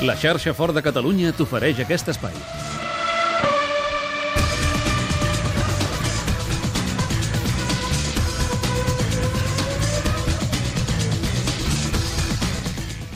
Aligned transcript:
La 0.00 0.14
xarxa 0.14 0.52
Fort 0.54 0.76
de 0.76 0.82
Catalunya 0.84 1.32
t'ofereix 1.34 1.80
aquest 1.82 2.12
espai. 2.12 2.34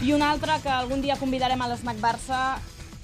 I 0.03 0.11
un 0.11 0.25
altre 0.27 0.59
que 0.65 0.73
algun 0.75 1.05
dia 1.05 1.15
convidarem 1.21 1.63
a 1.63 1.69
l'Snac 1.71 2.03
Barça 2.03 2.41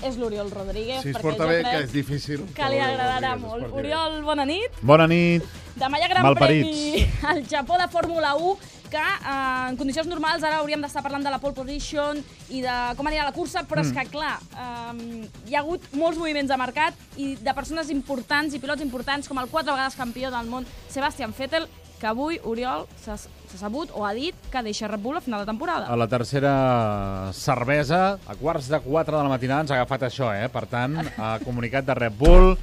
és 0.03 0.19
l'Oriol 0.19 0.51
Rodríguez. 0.51 1.05
Si 1.05 1.13
es 1.13 1.15
perquè 1.15 1.23
porta 1.23 1.47
jo 1.47 1.53
bé, 1.53 1.61
crec 1.63 1.71
que 1.71 1.85
és 1.87 1.95
difícil. 1.95 2.43
Que 2.59 2.73
li 2.73 2.83
agradarà 2.83 3.37
Rodríguez 3.37 3.39
molt. 3.39 3.71
Oriol, 3.71 4.19
bona 4.27 4.47
nit. 4.49 4.83
Bona 4.83 5.07
nit. 5.07 5.47
Demà 5.79 6.01
hi 6.01 6.03
ha 6.03 6.11
Gran 6.11 6.27
Malparits. 6.27 6.67
Premi 6.67 7.07
al 7.31 7.45
Japó 7.47 7.79
de 7.79 7.87
Fórmula 7.95 8.35
1, 8.35 8.59
que 8.91 9.01
eh, 9.01 9.71
en 9.71 9.79
condicions 9.81 10.09
normals 10.11 10.45
ara 10.45 10.61
hauríem 10.63 10.83
d'estar 10.85 11.03
parlant 11.05 11.25
de 11.25 11.33
la 11.33 11.41
pole 11.43 11.57
position 11.57 12.21
i 12.51 12.63
de 12.65 12.77
com 12.99 13.09
anirà 13.09 13.27
la 13.29 13.35
cursa, 13.37 13.65
però 13.69 13.85
és 13.85 13.93
que, 13.95 14.07
clar, 14.13 14.37
eh, 14.53 15.27
hi 15.49 15.57
ha 15.57 15.63
hagut 15.65 15.85
molts 15.93 16.21
moviments 16.21 16.51
de 16.51 16.61
mercat 16.61 16.97
i 17.17 17.35
de 17.37 17.55
persones 17.57 17.93
importants 17.95 18.55
i 18.55 18.63
pilots 18.63 18.85
importants, 18.85 19.29
com 19.29 19.41
el 19.41 19.51
quatre 19.53 19.73
vegades 19.73 19.99
campió 19.99 20.33
del 20.35 20.49
món, 20.51 20.67
Sebastian 20.89 21.35
Vettel, 21.37 21.69
que 21.99 22.07
avui 22.07 22.39
Oriol 22.47 22.87
s'ha 23.03 23.17
sabut 23.59 23.91
o 23.97 24.05
ha 24.07 24.13
dit 24.15 24.37
que 24.53 24.63
deixa 24.63 24.89
Red 24.89 25.03
Bull 25.03 25.19
a 25.19 25.23
final 25.25 25.43
de 25.43 25.51
temporada. 25.51 25.89
A 25.91 25.97
la 25.99 26.07
tercera 26.07 27.31
cervesa, 27.35 28.19
a 28.27 28.37
quarts 28.39 28.69
de 28.71 28.79
4 28.81 29.17
de 29.17 29.23
la 29.23 29.33
matinada, 29.33 29.67
ens 29.67 29.73
ha 29.73 29.81
agafat 29.81 30.07
això, 30.07 30.31
eh? 30.37 30.49
Per 30.53 30.67
tant, 30.71 30.95
a 31.19 31.39
comunicat 31.43 31.89
de 31.89 31.97
Red 31.99 32.19
Bull, 32.19 32.55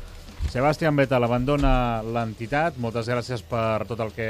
Sebastián 0.51 0.95
Vettel 0.95 1.25
abandona 1.25 2.01
l'entitat. 2.05 2.77
Moltes 2.79 3.09
gràcies 3.09 3.43
per 3.43 3.83
tot 3.89 3.99
el 4.05 4.13
que 4.15 4.29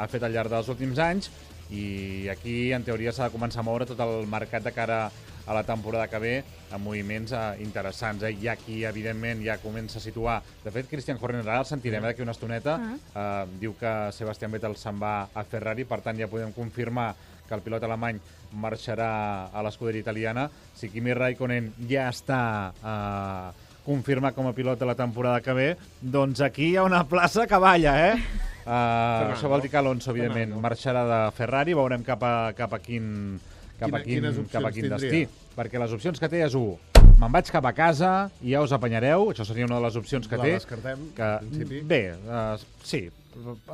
ha 0.00 0.08
fet 0.08 0.24
al 0.24 0.32
llarg 0.32 0.52
dels 0.52 0.70
últims 0.72 1.00
anys 1.04 1.30
i 1.70 2.28
aquí, 2.28 2.72
en 2.74 2.82
teoria, 2.82 3.12
s'ha 3.14 3.28
de 3.28 3.34
començar 3.34 3.62
a 3.62 3.66
moure 3.66 3.86
tot 3.86 4.00
el 4.02 4.26
mercat 4.30 4.64
de 4.66 4.72
cara 4.74 5.04
a 5.46 5.54
la 5.54 5.62
temporada 5.66 6.08
que 6.10 6.18
ve 6.22 6.32
amb 6.70 6.84
moviments 6.84 7.32
eh, 7.32 7.62
interessants. 7.64 8.22
Eh? 8.26 8.32
Hi 8.38 8.50
ha 8.50 8.56
qui, 8.58 8.82
evidentment, 8.86 9.42
ja 9.46 9.58
comença 9.62 9.98
a 9.98 10.02
situar... 10.02 10.40
De 10.64 10.70
fet, 10.74 10.88
Christian 10.90 11.18
Horner, 11.20 11.42
ara 11.46 11.62
el 11.62 11.68
sentirem 11.68 12.04
eh, 12.04 12.10
d'aquí 12.10 12.22
una 12.22 12.34
estoneta, 12.34 12.76
eh, 13.14 13.46
diu 13.62 13.74
que 13.78 13.94
Sebastián 14.14 14.52
Vettel 14.54 14.76
se'n 14.78 15.00
va 15.00 15.14
a 15.34 15.46
Ferrari, 15.46 15.86
per 15.88 16.00
tant, 16.04 16.18
ja 16.18 16.30
podem 16.30 16.52
confirmar 16.54 17.12
que 17.48 17.56
el 17.56 17.64
pilot 17.64 17.86
alemany 17.86 18.20
marxarà 18.62 19.10
a 19.50 19.64
l'escuderia 19.66 20.04
italiana. 20.04 20.46
Si 20.76 20.90
Kimi 20.90 21.14
Raikkonen 21.18 21.72
ja 21.90 22.10
està 22.12 22.42
eh, 22.70 23.66
confirmat 23.86 24.36
com 24.36 24.50
a 24.50 24.54
pilot 24.54 24.78
de 24.78 24.90
la 24.90 24.98
temporada 24.98 25.42
que 25.42 25.56
ve, 25.56 25.72
doncs 26.00 26.42
aquí 26.46 26.70
hi 26.70 26.78
ha 26.78 26.86
una 26.86 27.02
plaça 27.10 27.46
que 27.50 27.58
balla, 27.58 27.98
eh? 28.12 28.46
Uh, 28.64 29.32
això 29.34 29.48
vol 29.50 29.62
dir 29.64 29.70
que 29.72 29.78
Alonso, 29.80 30.10
evidentment, 30.12 30.52
Fernando. 30.52 30.64
marxarà 30.66 31.04
de 31.08 31.20
Ferrari, 31.36 31.74
veurem 31.74 32.04
cap 32.06 32.22
a, 32.22 32.34
cap 32.56 32.74
a 32.76 32.78
quin, 32.82 33.40
cap 33.80 33.94
a 33.96 34.02
quin, 34.04 34.26
cap 34.52 34.64
a 34.68 34.72
quin 34.72 34.86
tindria? 34.88 34.98
destí. 34.98 35.50
Perquè 35.56 35.80
les 35.82 35.92
opcions 35.96 36.20
que 36.20 36.28
té 36.30 36.44
és 36.44 36.54
1. 36.54 36.76
Me'n 37.20 37.32
vaig 37.32 37.50
cap 37.52 37.66
a 37.68 37.72
casa 37.76 38.30
i 38.40 38.54
ja 38.54 38.62
us 38.64 38.72
apanyareu. 38.72 39.30
Això 39.32 39.44
seria 39.48 39.66
una 39.68 39.80
de 39.80 39.84
les 39.88 39.96
opcions 40.00 40.28
que 40.28 40.38
La 40.38 40.44
té. 40.44 40.52
descartem, 40.60 41.08
que, 41.16 41.30
en 41.42 41.50
principi. 41.50 41.80
Bé, 41.88 42.02
uh, 42.24 42.56
sí, 42.84 43.06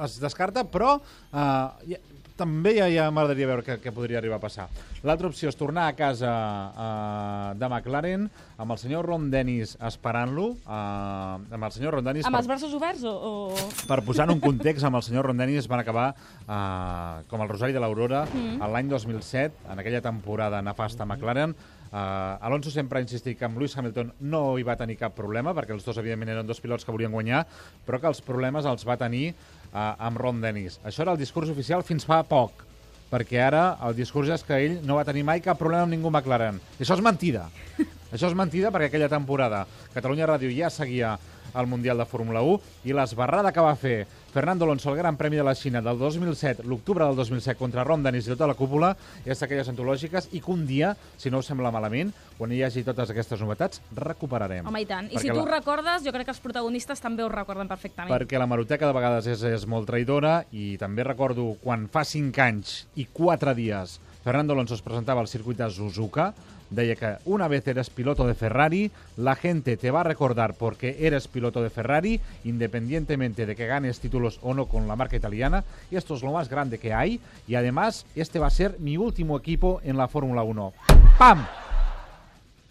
es 0.05 0.17
descarta, 0.23 0.65
però 0.65 0.97
uh, 0.99 1.97
també 2.37 2.77
ja, 2.77 2.87
ja 2.93 3.07
m'agradaria 3.15 3.49
veure 3.49 3.65
què, 3.67 3.79
què 3.83 3.93
podria 3.95 4.21
arribar 4.21 4.39
a 4.39 4.43
passar. 4.43 4.67
L'altra 5.07 5.31
opció 5.31 5.51
és 5.51 5.59
tornar 5.59 5.87
a 5.89 5.95
casa 5.97 6.31
uh, 6.31 7.55
de 7.59 7.69
McLaren 7.69 8.27
amb 8.61 8.75
el 8.75 8.81
senyor 8.81 9.07
Ron 9.09 9.31
Dennis 9.33 9.77
esperant-lo, 9.89 10.49
uh, 10.65 11.37
amb 11.41 11.69
el 11.69 11.73
senyor 11.75 11.99
Ron 11.99 12.11
Dennis... 12.11 12.29
Amb 12.29 12.37
per- 12.37 12.43
els 12.45 12.51
braços 12.51 12.75
oberts 12.77 13.07
o... 13.09 13.15
o... 13.15 13.71
per 13.89 14.03
posar 14.07 14.29
en 14.29 14.37
un 14.37 14.43
context, 14.45 14.85
amb 14.87 15.01
el 15.01 15.07
senyor 15.07 15.31
Rondenis 15.31 15.69
van 15.71 15.83
acabar 15.83 16.11
uh, 16.13 17.25
com 17.31 17.45
el 17.45 17.51
Rosari 17.53 17.77
de 17.77 17.83
l'Aurora 17.83 18.27
mm. 18.29 18.61
l'any 18.77 18.93
2007, 18.93 19.67
en 19.73 19.83
aquella 19.83 20.03
temporada 20.05 20.63
nefasta 20.65 21.05
a 21.05 21.09
McLaren. 21.09 21.57
Uh, 21.87 22.37
Alonso 22.45 22.73
sempre 22.75 22.99
ha 22.99 23.05
insistit 23.05 23.39
que 23.39 23.47
amb 23.47 23.61
Lewis 23.61 23.77
Hamilton 23.79 24.13
no 24.33 24.43
hi 24.59 24.65
va 24.67 24.77
tenir 24.79 24.99
cap 25.01 25.15
problema, 25.17 25.55
perquè 25.57 25.75
els 25.77 25.87
dos, 25.87 25.99
evidentment, 26.03 26.33
eren 26.35 26.49
dos 26.49 26.61
pilots 26.61 26.85
que 26.85 26.95
volien 26.95 27.15
guanyar, 27.15 27.45
però 27.87 28.01
que 28.03 28.11
els 28.11 28.23
problemes 28.27 28.67
els 28.67 28.87
va 28.87 28.99
tenir 29.01 29.29
uh, 29.31 29.95
amb 30.09 30.19
Ron 30.21 30.43
Dennis. 30.43 30.81
Això 30.85 31.07
era 31.07 31.15
el 31.15 31.21
discurs 31.23 31.53
oficial 31.53 31.87
fins 31.87 32.09
fa 32.09 32.23
poc, 32.27 32.65
perquè 33.11 33.41
ara 33.47 33.77
el 33.87 33.95
discurs 33.99 34.33
és 34.35 34.43
que 34.47 34.59
ell 34.59 34.81
no 34.87 34.99
va 34.99 35.07
tenir 35.07 35.23
mai 35.27 35.43
cap 35.45 35.59
problema 35.61 35.87
amb 35.87 35.95
ningú 35.95 36.11
McLaren. 36.11 36.59
I 36.77 36.83
això 36.83 36.99
és 36.99 37.05
mentida. 37.07 37.47
això 38.15 38.27
és 38.29 38.37
mentida 38.39 38.73
perquè 38.75 38.91
aquella 38.91 39.11
temporada 39.13 39.65
Catalunya 39.95 40.29
Ràdio 40.31 40.51
ja 40.55 40.71
seguia 40.71 41.17
el 41.57 41.67
Mundial 41.71 41.99
de 41.99 42.07
Fórmula 42.09 42.43
1 42.45 42.89
i 42.91 42.95
l'esbarrada 42.97 43.53
que 43.55 43.65
va 43.65 43.77
fer 43.79 44.05
Fernando 44.37 44.67
Alonso 44.67 44.91
al 44.91 44.97
Gran 44.99 45.17
Premi 45.17 45.39
de 45.39 45.43
la 45.43 45.55
Xina 45.55 45.81
del 45.81 45.97
2007, 45.97 46.65
l'octubre 46.69 47.07
del 47.07 47.17
2007, 47.17 47.57
contra 47.57 47.83
Ron 47.85 48.03
Dennis 48.05 48.27
i 48.27 48.35
tota 48.35 48.45
la 48.45 48.53
cúpula, 48.53 48.91
és 49.25 49.41
d'aquelles 49.41 49.71
antològiques 49.73 50.27
i 50.37 50.43
que 50.45 50.53
un 50.53 50.67
dia, 50.69 50.91
si 51.17 51.33
no 51.33 51.41
us 51.41 51.49
sembla 51.49 51.71
malament, 51.73 52.11
quan 52.37 52.53
hi 52.53 52.59
hagi 52.61 52.83
totes 52.85 53.09
aquestes 53.15 53.41
novetats, 53.41 53.81
recuperarem. 53.97 54.69
Home, 54.69 54.83
i 54.85 54.89
tant. 54.91 55.09
I 55.09 55.23
si 55.23 55.31
tu 55.33 55.41
la- 55.41 55.55
recordes, 55.57 56.05
jo 56.05 56.13
crec 56.13 56.29
que 56.29 56.35
els 56.37 56.43
protagonistes 56.45 57.01
també 57.01 57.25
ho 57.25 57.31
recorden 57.33 57.65
perfectament. 57.67 58.13
perquè 58.13 58.37
la 58.37 58.47
maroteca 58.47 58.87
de 58.87 58.93
vegades 58.93 59.27
és, 59.27 59.43
és 59.43 59.65
molt 59.67 59.89
traïdora 59.89 60.45
i 60.53 60.77
també 60.77 61.03
recordo 61.03 61.57
quan 61.65 61.89
fa 61.89 62.05
5 62.05 62.37
anys 62.45 62.83
i 62.95 63.07
4 63.07 63.55
dies 63.55 64.01
Fernando 64.27 64.53
Alonso 64.53 64.75
es 64.75 64.83
presentava 64.83 65.21
al 65.21 65.29
circuit 65.29 65.57
de 65.57 65.71
Suzuka, 65.71 66.35
deia 66.71 66.97
que 66.97 67.17
una 67.25 67.49
vez 67.49 67.67
eres 67.69 67.91
piloto 67.91 68.27
de 68.27 68.35
Ferrari, 68.35 68.91
la 69.17 69.37
gente 69.37 69.77
te 69.77 69.91
va 69.91 70.01
a 70.01 70.05
recordar 70.05 70.55
porque 70.55 70.97
eres 71.01 71.29
piloto 71.29 71.63
de 71.63 71.71
Ferrari, 71.71 72.21
independientemente 72.45 73.47
de 73.47 73.57
que 73.57 73.67
ganes 73.67 74.01
títulos 74.01 74.39
o 74.43 74.55
no 74.55 74.67
con 74.67 74.89
la 74.89 74.97
marca 74.97 75.17
italiana, 75.17 75.65
y 75.91 75.97
esto 75.97 76.15
es 76.15 76.23
lo 76.23 76.33
más 76.33 76.49
grande 76.49 76.79
que 76.79 76.93
hay, 76.93 77.21
y 77.47 77.55
además 77.55 78.07
este 78.15 78.39
va 78.39 78.49
a 78.49 78.51
ser 78.51 78.79
mi 78.79 78.97
último 78.97 79.37
equipo 79.37 79.81
en 79.85 79.97
la 79.97 80.09
Fórmula 80.09 80.43
1. 80.43 80.73
¡Pam! 81.19 81.47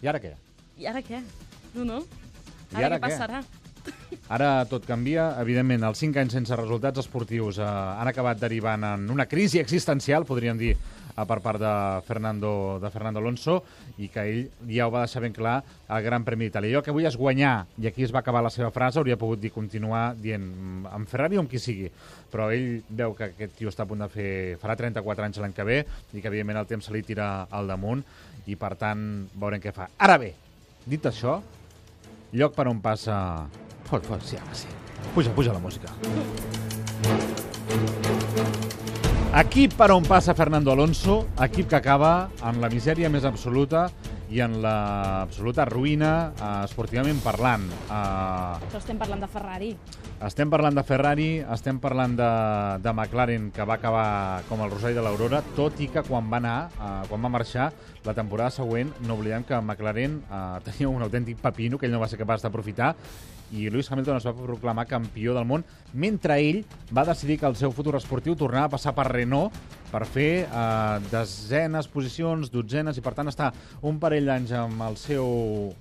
¿Y 0.01 0.07
ahora 0.07 0.19
qué? 0.19 0.33
I 0.77 0.87
ara 0.91 0.99
què? 0.99 1.21
No, 1.73 1.85
no. 1.85 2.01
I 2.75 2.83
Ara, 2.83 2.99
què? 2.99 3.64
Ara 4.29 4.65
tot 4.69 4.85
canvia. 4.87 5.35
Evidentment, 5.41 5.83
els 5.85 6.01
5 6.01 6.21
anys 6.21 6.35
sense 6.37 6.57
resultats 6.57 7.03
esportius 7.03 7.59
eh, 7.61 7.65
han 7.65 8.09
acabat 8.09 8.39
derivant 8.41 8.83
en 8.87 9.09
una 9.13 9.27
crisi 9.29 9.59
existencial, 9.61 10.25
podríem 10.25 10.57
dir, 10.57 10.73
eh, 10.75 11.25
per 11.27 11.39
part 11.45 11.61
de 11.61 11.73
Fernando, 12.07 12.51
de 12.81 12.89
Fernando 12.91 13.21
Alonso, 13.21 13.59
i 13.97 14.09
que 14.09 14.25
ell 14.25 14.41
ja 14.69 14.87
ho 14.87 14.93
va 14.93 15.05
deixar 15.05 15.21
ben 15.23 15.35
clar 15.35 15.55
al 15.87 16.03
Gran 16.05 16.25
Premi 16.27 16.49
d'Itàlia. 16.49 16.77
Jo 16.77 16.83
que 16.85 16.93
vull 16.95 17.07
és 17.07 17.17
guanyar, 17.17 17.67
i 17.81 17.89
aquí 17.89 18.05
es 18.05 18.13
va 18.15 18.23
acabar 18.23 18.43
la 18.43 18.53
seva 18.53 18.71
frase, 18.75 18.99
hauria 18.99 19.19
pogut 19.21 19.41
dir 19.41 19.53
continuar 19.53 20.07
dient 20.19 20.45
mm, 20.45 20.93
amb 20.95 21.09
Ferrari 21.11 21.37
o 21.37 21.43
amb 21.45 21.51
qui 21.51 21.61
sigui, 21.61 21.91
però 22.31 22.49
ell 22.53 22.81
veu 22.89 23.13
que 23.17 23.29
aquest 23.31 23.57
tio 23.59 23.71
està 23.71 23.85
a 23.85 23.89
punt 23.89 24.01
de 24.05 24.09
fer... 24.11 24.31
farà 24.61 24.77
34 24.79 25.27
anys 25.29 25.43
l'any 25.43 25.53
que 25.55 25.67
ve, 25.67 25.83
i 26.13 26.21
que 26.21 26.31
evidentment 26.31 26.63
el 26.63 26.71
temps 26.71 26.89
se 26.89 26.95
li 26.95 27.03
tira 27.05 27.45
al 27.49 27.69
damunt, 27.69 28.03
i 28.45 28.57
per 28.59 28.75
tant 28.79 29.05
veurem 29.35 29.61
què 29.61 29.73
fa. 29.75 29.89
Ara 29.97 30.17
bé, 30.21 30.33
dit 30.85 31.05
això, 31.05 31.39
lloc 32.33 32.57
per 32.57 32.67
on 32.71 32.81
passa... 32.83 33.19
Fot, 33.85 34.03
fot, 34.05 34.21
sí, 34.25 34.35
home, 34.37 34.55
sí. 34.55 34.67
Puja, 35.13 35.31
puja 35.35 35.53
la 35.53 35.59
música. 35.59 35.91
Equip 39.35 39.73
per 39.75 39.91
on 39.91 40.05
passa 40.07 40.33
Fernando 40.33 40.71
Alonso, 40.71 41.25
equip 41.43 41.67
que 41.69 41.75
acaba 41.75 42.29
en 42.47 42.61
la 42.63 42.69
misèria 42.71 43.09
més 43.11 43.25
absoluta 43.27 43.89
i 44.31 44.39
en 44.41 44.55
l'absoluta 44.63 45.67
ruïna 45.69 46.11
eh, 46.33 46.47
esportivament 46.65 47.19
parlant. 47.21 47.67
Eh, 47.67 48.63
Però 48.71 48.79
estem 48.79 48.97
parlant 48.97 49.21
de 49.21 49.27
Ferrari. 49.29 49.69
estem 50.25 50.49
parlant 50.49 50.73
de 50.79 50.83
Ferrari, 50.87 51.27
estem 51.53 51.77
parlant 51.83 52.15
de, 52.17 52.29
de 52.81 52.93
McLaren, 52.95 53.51
que 53.53 53.67
va 53.67 53.75
acabar 53.75 54.41
com 54.49 54.63
el 54.63 54.71
Rosari 54.71 54.95
de 54.95 55.03
l'Aurora, 55.03 55.43
tot 55.59 55.77
i 55.83 55.89
que 55.91 56.01
quan 56.07 56.31
va 56.31 56.39
anar, 56.41 56.57
eh, 56.79 56.97
quan 57.11 57.21
va 57.21 57.29
marxar, 57.35 57.69
la 58.07 58.15
temporada 58.17 58.49
següent, 58.55 58.95
no 59.05 59.19
oblidem 59.19 59.43
que 59.43 59.59
McLaren 59.61 60.21
eh, 60.25 60.43
tenia 60.71 60.89
un 60.89 61.03
autèntic 61.05 61.37
pepino 61.43 61.77
que 61.77 61.85
ell 61.85 61.93
no 61.93 61.99
va 62.01 62.07
ser 62.09 62.17
capaç 62.23 62.41
d'aprofitar 62.47 62.95
i 63.53 63.69
Lewis 63.69 63.91
Hamilton 63.91 64.17
es 64.17 64.25
va 64.27 64.33
proclamar 64.37 64.87
campió 64.89 65.35
del 65.35 65.45
món 65.47 65.65
mentre 65.93 66.39
ell 66.41 66.63
va 66.95 67.05
decidir 67.05 67.39
que 67.39 67.49
el 67.49 67.57
seu 67.59 67.73
futur 67.75 67.95
esportiu 67.99 68.35
tornava 68.35 68.69
a 68.69 68.75
passar 68.77 68.95
per 68.97 69.07
Renault 69.11 69.53
per 69.91 70.03
fer 70.09 70.31
eh, 70.45 70.97
desenes 71.11 71.87
posicions, 71.87 72.49
dotzenes, 72.51 72.97
i 72.97 73.03
per 73.05 73.13
tant 73.15 73.29
està 73.31 73.51
un 73.85 73.99
parell 74.01 74.27
d'anys 74.31 74.55
amb 74.57 74.81
el 74.89 74.97
seu 74.99 75.29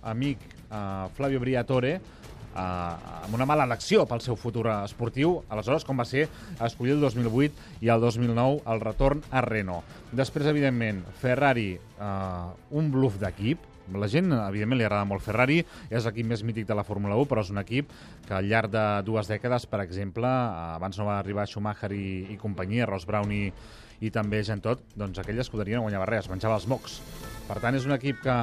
amic 0.03 0.45
eh, 0.69 1.09
Flavio 1.17 1.41
Briatore 1.43 1.97
eh, 2.55 2.61
amb 2.61 3.35
una 3.35 3.47
mala 3.49 3.67
elecció 3.67 4.05
pel 4.07 4.23
seu 4.25 4.39
futur 4.39 4.69
esportiu, 4.77 5.41
aleshores 5.51 5.87
com 5.87 5.99
va 6.01 6.07
ser 6.09 6.29
escollir 6.63 6.97
el 6.97 7.05
2008 7.05 7.85
i 7.85 7.93
el 7.93 8.05
2009 8.05 8.63
el 8.71 8.83
retorn 8.85 9.23
a 9.31 9.43
Renault. 9.45 9.85
Després, 10.15 10.47
evidentment, 10.51 11.03
Ferrari, 11.21 11.73
eh, 11.75 12.77
un 12.79 12.91
bluff 12.95 13.19
d'equip, 13.23 13.74
la 13.93 14.09
gent, 14.09 14.33
evidentment, 14.33 14.79
li 14.81 14.87
agrada 14.87 15.07
molt 15.09 15.25
Ferrari, 15.25 15.61
és 15.91 16.07
l'equip 16.07 16.27
més 16.29 16.43
mític 16.47 16.67
de 16.69 16.77
la 16.77 16.85
Fórmula 16.87 17.19
1, 17.21 17.29
però 17.31 17.45
és 17.45 17.53
un 17.53 17.61
equip 17.61 17.93
que 18.27 18.35
al 18.37 18.49
llarg 18.49 18.73
de 18.73 18.85
dues 19.07 19.29
dècades, 19.31 19.69
per 19.71 19.83
exemple, 19.85 20.29
abans 20.29 20.99
no 20.99 21.09
va 21.11 21.19
arribar 21.19 21.47
Schumacher 21.51 21.93
i, 21.93 22.33
i 22.33 22.39
companyia, 22.41 22.89
Ross 22.89 23.07
Brown 23.09 23.33
i, 23.35 23.45
i 24.01 24.11
també 24.15 24.43
gent 24.47 24.65
tot, 24.65 24.83
doncs 24.97 25.21
aquella 25.21 25.45
escuderia 25.45 25.79
no 25.79 25.87
guanyava 25.87 26.09
res, 26.11 26.31
menjava 26.33 26.57
els 26.59 26.67
mocs. 26.71 26.99
Per 27.45 27.59
tant, 27.61 27.77
és 27.77 27.85
un 27.85 27.93
equip 27.93 28.23
que 28.25 28.35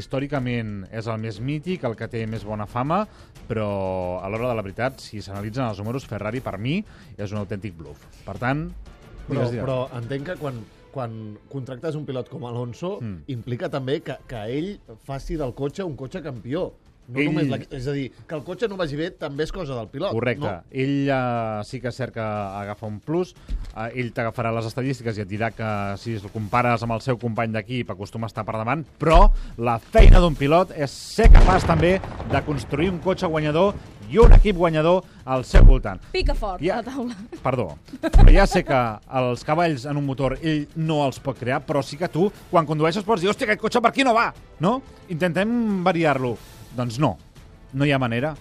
històricament 0.00 0.86
és 0.88 1.06
el 1.12 1.20
més 1.20 1.42
mític, 1.44 1.84
el 1.84 1.96
que 1.96 2.08
té 2.08 2.24
més 2.26 2.44
bona 2.48 2.64
fama, 2.64 3.04
però 3.46 3.68
a 4.24 4.30
l'hora 4.32 4.48
de 4.48 4.56
la 4.56 4.64
veritat, 4.64 4.98
si 5.04 5.20
s'analitzen 5.22 5.68
els 5.68 5.80
números, 5.84 6.08
Ferrari, 6.08 6.40
per 6.40 6.56
mi, 6.56 6.80
és 7.18 7.36
un 7.36 7.44
autèntic 7.44 7.76
bluff. 7.76 8.08
Per 8.24 8.40
tant, 8.40 8.70
Però, 9.26 9.46
però 9.50 9.76
entenc 9.98 10.28
que 10.28 10.36
quan, 10.38 10.58
quan 10.96 11.36
contractes 11.52 11.94
un 11.98 12.06
pilot 12.08 12.30
com 12.32 12.48
Alonso, 12.48 12.96
Mm. 13.02 13.22
implica 13.36 13.68
també 13.68 14.00
que, 14.00 14.16
que 14.26 14.42
ell 14.56 14.72
faci 15.04 15.36
del 15.36 15.52
cotxe 15.54 15.84
un 15.84 15.96
cotxe 15.96 16.22
campió. 16.24 16.70
No 17.06 17.20
Ell- 17.22 17.28
només 17.30 17.46
la, 17.46 17.58
és 17.76 17.84
a 17.86 17.92
dir, 17.94 18.08
que 18.26 18.34
el 18.34 18.40
cotxe 18.42 18.66
no 18.66 18.74
vagi 18.80 18.96
bé 18.98 19.12
també 19.14 19.44
és 19.46 19.52
cosa 19.54 19.76
del 19.78 19.86
pilot. 19.92 20.10
Correcte. 20.10 20.42
No? 20.42 20.64
Ell 20.74 21.06
uh, 21.06 21.60
sí 21.62 21.78
que 21.78 21.92
és 21.92 21.94
cert 22.00 22.10
que 22.16 22.24
agafa 22.24 22.88
un 22.90 22.96
plus. 22.98 23.30
Uh, 23.76 23.84
ell 23.94 24.08
t'agafarà 24.16 24.50
les 24.56 24.66
estadístiques 24.66 25.20
i 25.20 25.22
et 25.22 25.28
dirà 25.30 25.52
que 25.54 25.68
si 26.02 26.16
el 26.18 26.26
compares 26.34 26.82
amb 26.82 26.96
el 26.96 27.04
seu 27.04 27.14
company 27.22 27.52
d'equip 27.54 27.92
acostuma 27.94 28.26
a 28.26 28.32
estar 28.32 28.42
per 28.48 28.56
davant, 28.58 28.82
però 28.98 29.20
la 29.62 29.76
feina 29.78 30.18
d'un 30.18 30.34
pilot 30.34 30.72
és 30.74 30.90
ser 30.90 31.28
capaç 31.30 31.68
també 31.68 32.00
de 32.32 32.42
construir 32.48 32.90
un 32.90 32.98
cotxe 33.04 33.30
guanyador 33.30 33.76
i 34.10 34.18
un 34.22 34.32
equip 34.36 34.56
guanyador 34.56 35.02
al 35.24 35.44
seu 35.44 35.64
voltant. 35.64 36.00
Pica 36.12 36.34
fort 36.34 36.62
Ja. 36.62 36.76
la 36.76 36.82
taula. 36.82 37.14
Perdó, 37.42 37.68
però 38.00 38.32
ja 38.32 38.46
sé 38.46 38.64
que 38.64 38.80
els 39.20 39.44
cavalls 39.44 39.84
en 39.86 39.96
un 39.96 40.06
motor 40.06 40.38
ell 40.42 40.66
no 40.76 41.02
els 41.06 41.18
pot 41.20 41.38
crear, 41.38 41.60
però 41.66 41.82
sí 41.82 41.96
que 41.96 42.08
tu, 42.08 42.30
quan 42.50 42.66
condueixes, 42.66 43.04
pots 43.04 43.22
dir, 43.22 43.30
hòstia, 43.30 43.46
aquest 43.50 43.60
cotxe 43.62 43.80
per 43.80 43.90
aquí 43.90 44.04
no 44.04 44.14
va, 44.14 44.32
no? 44.60 44.80
Intentem 45.08 45.82
variar-lo. 45.84 46.36
Doncs 46.76 46.98
no, 46.98 47.16
no 47.72 47.84
hi 47.84 47.92
ha 47.92 47.98
manera. 47.98 48.34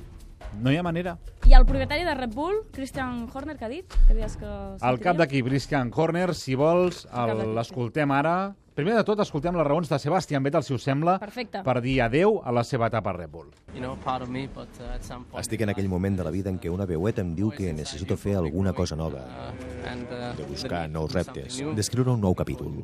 No 0.61 0.71
hi 0.71 0.77
ha 0.77 0.83
manera. 0.83 1.17
I 1.45 1.53
el 1.53 1.65
propietari 1.67 2.05
de 2.07 2.13
Red 2.15 2.33
Bull, 2.33 2.61
Christian 2.71 3.27
Horner, 3.31 3.57
que 3.57 3.65
ha 3.65 3.69
dit? 3.69 3.93
Que 4.07 4.15
que 4.15 4.51
El 4.81 4.99
cap 4.99 5.17
d'equip, 5.17 5.45
Christian 5.47 5.91
Horner, 5.93 6.33
si 6.33 6.55
vols, 6.55 7.05
l'escoltem 7.55 8.11
ara. 8.11 8.55
Primer 8.75 8.91
de 8.97 9.05
tot, 9.07 9.21
escoltem 9.23 9.55
les 9.55 9.63
raons 9.63 9.87
de 9.87 9.97
Sebastian 10.03 10.43
Vettel, 10.43 10.63
si 10.67 10.73
us 10.75 10.83
sembla, 10.83 11.13
Perfecte. 11.21 11.61
per 11.63 11.77
dir 11.79 11.93
adeu 12.03 12.41
a 12.43 12.51
la 12.51 12.63
seva 12.67 12.89
etapa 12.91 13.13
a 13.13 13.13
Red 13.15 13.31
Bull. 13.31 13.47
uh. 13.79 15.39
Estic 15.39 15.61
en 15.63 15.69
aquell 15.71 15.87
moment 15.87 16.17
de 16.17 16.25
la 16.27 16.31
vida 16.31 16.51
en 16.51 16.59
què 16.59 16.69
una 16.69 16.83
veueta 16.85 17.23
em 17.23 17.31
diu 17.37 17.53
que 17.55 17.71
necessito 17.71 18.17
fer 18.19 18.35
alguna 18.35 18.73
cosa 18.73 18.97
nova, 18.99 19.23
Uh, 19.23 19.53
uh, 19.87 20.35
de 20.35 20.43
buscar 20.49 20.89
nous 20.89 21.13
reptes, 21.13 21.61
d'escriure 21.75 22.11
un 22.11 22.19
nou 22.19 22.35
capítol. 22.35 22.83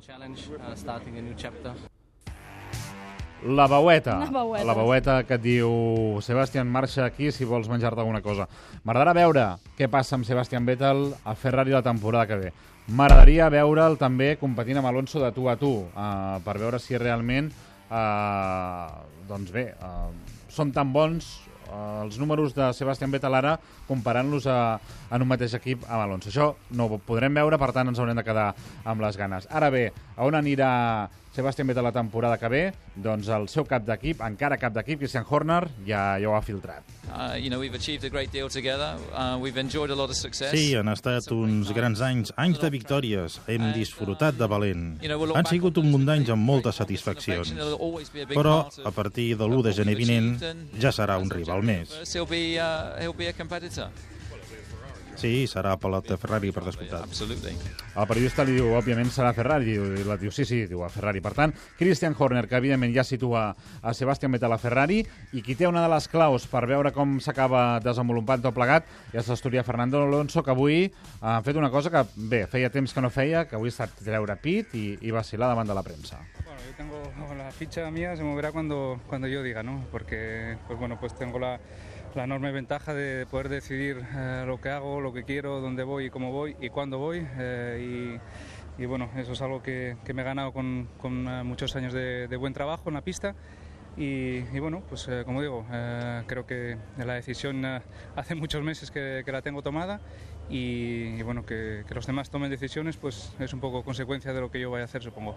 La 3.44 3.68
veueta. 3.68 4.18
Una 4.18 4.30
veueta. 4.30 4.66
La 4.66 4.74
veueta 4.78 5.16
que 5.26 5.38
et 5.40 5.42
diu 5.42 5.72
Sebastian, 6.22 6.70
marxa 6.70 7.08
aquí 7.08 7.32
si 7.34 7.46
vols 7.48 7.70
menjar-te 7.72 8.04
alguna 8.04 8.22
cosa. 8.22 8.46
M'agradarà 8.86 9.16
veure 9.18 9.46
què 9.78 9.90
passa 9.90 10.16
amb 10.18 10.28
Sebastian 10.28 10.68
Vettel 10.68 11.08
a 11.26 11.34
Ferrari 11.34 11.74
la 11.74 11.82
temporada 11.82 12.28
que 12.30 12.38
ve. 12.38 12.52
M'agradaria 12.92 13.50
veure'l 13.50 13.98
també 13.98 14.36
competint 14.42 14.78
amb 14.82 14.90
Alonso 14.90 15.22
de 15.22 15.32
tu 15.34 15.48
a 15.50 15.56
tu, 15.58 15.72
uh, 15.90 16.38
per 16.46 16.58
veure 16.60 16.80
si 16.82 16.98
realment, 16.98 17.50
uh, 17.90 18.90
doncs 19.30 19.54
bé, 19.54 19.72
uh, 19.80 20.12
són 20.52 20.74
tan 20.76 20.92
bons 20.94 21.30
uh, 21.70 22.02
els 22.04 22.20
números 22.22 22.54
de 22.58 22.68
Sebastian 22.78 23.14
Vettel 23.14 23.38
ara 23.38 23.56
comparant-los 23.88 24.46
a, 24.50 24.60
en 25.10 25.24
un 25.24 25.30
mateix 25.30 25.56
equip 25.58 25.86
amb 25.88 26.04
Alonso. 26.04 26.30
Això 26.30 26.52
no 26.78 26.90
ho 26.90 27.02
podrem 27.06 27.42
veure, 27.42 27.58
per 27.62 27.72
tant 27.74 27.90
ens 27.90 28.02
haurem 28.02 28.18
de 28.18 28.26
quedar 28.28 28.52
amb 28.84 29.02
les 29.02 29.18
ganes. 29.18 29.50
Ara 29.50 29.72
bé, 29.74 29.88
a 30.18 30.28
on 30.28 30.38
anirà 30.38 30.72
Sebastian 31.32 31.68
Vettel 31.68 31.84
la 31.84 31.94
temporada 31.96 32.38
que 32.38 32.50
ve? 32.52 32.62
Doncs 33.00 33.30
el 33.32 33.48
seu 33.48 33.64
cap 33.64 33.86
d'equip, 33.88 34.20
encara 34.26 34.58
cap 34.60 34.74
d'equip, 34.76 35.00
Christian 35.00 35.24
Horner, 35.24 35.62
ja, 35.88 36.18
ja 36.20 36.28
ho 36.28 36.36
ha 36.36 36.42
filtrat. 36.44 36.84
Uh, 37.08 37.38
you 37.40 37.48
know, 37.48 37.60
we've 37.60 37.76
achieved 37.76 38.04
a 38.04 38.10
great 38.12 38.34
deal 38.36 38.50
together. 38.50 38.98
Uh, 39.14 39.40
we've 39.40 39.58
enjoyed 39.58 39.92
a 39.92 39.96
lot 39.96 40.12
of 40.12 40.18
success. 40.20 40.52
Sí, 40.52 40.76
han 40.76 40.92
estat 40.92 41.32
uns 41.32 41.72
grans 41.76 42.04
anys, 42.04 42.36
anys 42.36 42.60
de 42.60 42.70
victòries. 42.74 43.40
Hem 43.48 43.72
disfrutat 43.76 44.36
de 44.36 44.48
valent. 44.52 44.86
Han 45.08 45.48
sigut 45.48 45.80
un 45.80 45.88
munt 45.94 46.08
d'anys 46.10 46.36
amb 46.36 46.44
moltes 46.44 46.84
satisfaccions. 46.84 47.56
Però, 48.36 48.58
a 48.68 48.92
partir 48.92 49.32
de 49.40 49.48
l'1 49.48 49.68
de 49.70 49.78
gener 49.80 49.96
vinent, 49.96 50.34
ja 50.84 50.92
serà 50.92 51.16
un 51.22 51.32
rival 51.32 51.64
més. 51.64 51.96
He'll 52.12 52.28
be, 52.28 52.60
uh, 52.60 53.00
he'll 53.00 53.16
be 53.16 53.32
a 53.32 53.34
competitor. 53.34 53.88
Sí, 55.22 55.46
serà 55.46 55.76
pilot 55.78 56.08
de 56.10 56.18
Ferrari, 56.18 56.50
per 56.50 56.64
descomptat. 56.66 57.04
Absolutely. 57.06 57.54
El 57.92 58.08
periodista 58.10 58.46
li 58.48 58.56
diu, 58.58 58.72
òbviament, 58.74 59.12
serà 59.14 59.36
Ferrari. 59.38 59.76
I 59.78 60.06
la 60.08 60.18
diu, 60.18 60.34
sí, 60.34 60.48
sí, 60.50 60.64
diu 60.70 60.82
a 60.82 60.90
Ferrari. 60.90 61.22
Per 61.22 61.34
tant, 61.38 61.54
Christian 61.78 62.16
Horner, 62.18 62.48
que 62.50 62.58
evidentment 62.58 62.96
ja 62.96 63.06
situa 63.06 63.44
a 63.54 63.94
Sebastian 63.94 64.34
Vettel 64.34 64.56
a 64.56 64.58
Ferrari, 64.62 65.02
i 65.38 65.44
qui 65.46 65.54
té 65.60 65.70
una 65.70 65.84
de 65.86 65.92
les 65.94 66.10
claus 66.10 66.48
per 66.50 66.64
veure 66.70 66.94
com 66.96 67.20
s'acaba 67.22 67.80
desenvolupant 67.86 68.42
tot 68.42 68.58
plegat 68.58 68.90
és 69.14 69.30
l'asturià 69.30 69.62
Fernando 69.68 70.02
Alonso, 70.02 70.42
que 70.42 70.56
avui 70.56 70.88
ha 71.22 71.38
fet 71.46 71.60
una 71.60 71.70
cosa 71.70 71.94
que, 71.94 72.02
bé, 72.16 72.46
feia 72.50 72.72
temps 72.74 72.94
que 72.94 73.06
no 73.06 73.14
feia, 73.14 73.46
que 73.46 73.60
avui 73.60 73.70
ha 73.70 73.76
estat 73.76 73.94
treure 74.02 74.40
pit 74.42 74.74
i, 74.74 74.88
i 75.06 75.14
vacilar 75.14 75.52
davant 75.52 75.70
de 75.70 75.78
la 75.78 75.86
premsa. 75.86 76.18
Bueno, 76.42 76.60
yo 76.66 76.74
tengo 76.78 77.36
la 77.38 77.52
ficha 77.52 77.90
mía, 77.92 78.16
se 78.16 78.24
moverá 78.24 78.52
cuando, 78.52 79.00
cuando 79.08 79.28
yo 79.28 79.44
diga, 79.44 79.62
¿no? 79.62 79.86
Porque, 79.92 80.58
pues 80.68 80.80
bueno, 80.80 80.98
pues 81.00 81.14
tengo 81.16 81.38
la, 81.38 81.60
la 82.16 82.26
enorme 82.26 82.52
ventaja 82.52 82.94
de 82.94 83.26
poder 83.26 83.50
decidir 83.50 84.06
eh, 84.16 84.44
lo 84.46 84.60
que 84.60 84.70
hago, 84.70 85.00
lo 85.02 85.14
que 85.14 85.24
quiero, 85.24 85.62
dónde 85.62 85.84
voy 85.84 86.06
y 86.06 86.10
cómo 86.10 86.32
voy 86.32 86.56
y 86.60 86.70
cuándo 86.70 86.98
voy. 86.98 87.26
eh, 87.38 88.20
y, 88.78 88.86
bueno, 88.86 89.12
eso 89.16 89.34
es 89.34 89.42
algo 89.42 89.62
que, 89.62 89.98
que 90.04 90.14
me 90.14 90.24
he 90.24 90.26
ganado 90.26 90.54
con, 90.54 90.90
con 90.98 91.28
eh, 91.28 91.44
muchos 91.44 91.76
años 91.76 91.94
de, 91.94 92.36
buen 92.38 92.54
trabajo 92.54 92.90
en 92.90 92.96
la 92.96 93.02
pista. 93.02 93.36
Y, 93.98 94.42
bueno, 94.60 94.82
pues 94.88 95.10
como 95.26 95.42
digo, 95.42 95.66
creo 96.26 96.46
que 96.48 96.78
la 96.98 97.14
decisión 97.14 97.66
hace 98.16 98.36
muchos 98.36 98.64
meses 98.64 98.90
que, 98.90 99.24
la 99.28 99.42
tengo 99.42 99.62
tomada 99.62 100.00
y, 100.50 101.18
y 101.18 101.22
bueno, 101.24 101.46
que, 101.46 101.84
que 101.86 101.94
los 101.94 102.08
demás 102.08 102.30
tomen 102.30 102.50
decisiones 102.50 102.96
pues 102.96 103.36
es 103.38 103.54
un 103.54 103.60
poco 103.60 103.84
consecuencia 103.84 104.32
de 104.32 104.40
lo 104.40 104.50
que 104.50 104.62
yo 104.62 104.72
vaya 104.72 104.84
a 104.84 104.86
hacer, 104.86 105.04
supongo. 105.04 105.36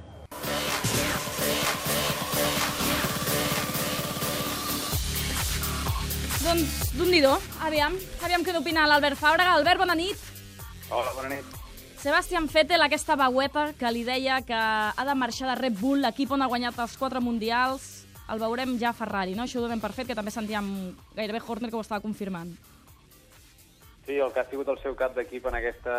Doncs, 6.55 6.95
d'un 6.95 7.11
do 7.19 7.33
aviam. 7.67 7.97
Aviam 8.23 8.45
què 8.47 8.53
n'opina 8.55 8.85
l'Albert 8.87 9.19
Fàbrega. 9.19 9.57
Albert, 9.59 9.81
bona 9.81 9.97
nit. 9.99 10.21
Hola, 10.87 11.11
bona 11.17 11.33
nit. 11.33 11.57
Sebastian 11.99 12.47
Vettel, 12.47 12.85
aquesta 12.85 13.17
veueta 13.19 13.65
que 13.75 13.91
li 13.91 14.05
deia 14.07 14.37
que 14.47 14.55
ha 14.55 15.07
de 15.09 15.17
marxar 15.19 15.49
de 15.51 15.57
Red 15.59 15.75
Bull, 15.81 16.05
l'equip 16.05 16.31
on 16.31 16.45
ha 16.45 16.49
guanyat 16.53 16.79
els 16.85 16.95
quatre 17.01 17.19
mundials, 17.19 17.89
el 18.31 18.39
veurem 18.39 18.77
ja 18.79 18.93
a 18.93 18.95
Ferrari, 18.95 19.35
no? 19.35 19.49
Això 19.49 19.59
ho 19.59 19.65
donem 19.65 19.83
per 19.83 19.91
fet, 19.97 20.07
que 20.07 20.15
també 20.15 20.31
sentíem 20.31 20.71
gairebé 21.17 21.43
Horner 21.43 21.73
que 21.73 21.81
ho 21.81 21.83
estava 21.83 22.05
confirmant. 22.07 22.55
Sí, 24.07 24.15
el 24.15 24.31
que 24.31 24.45
ha 24.45 24.47
sigut 24.47 24.71
el 24.71 24.79
seu 24.85 24.95
cap 24.95 25.19
d'equip 25.19 25.51
en 25.51 25.59
aquesta 25.59 25.99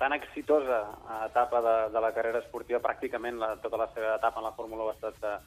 tan 0.00 0.16
exitosa 0.16 0.80
etapa 1.28 1.60
de, 1.60 1.76
de 1.92 2.06
la 2.08 2.14
carrera 2.16 2.40
esportiva, 2.40 2.80
pràcticament 2.80 3.36
la, 3.36 3.52
tota 3.60 3.84
la 3.84 3.92
seva 3.92 4.16
etapa 4.16 4.40
en 4.40 4.48
la 4.48 4.56
Fórmula 4.56 4.88
1 4.88 4.94
ha 4.94 4.96
estat 4.96 5.28
a, 5.28 5.38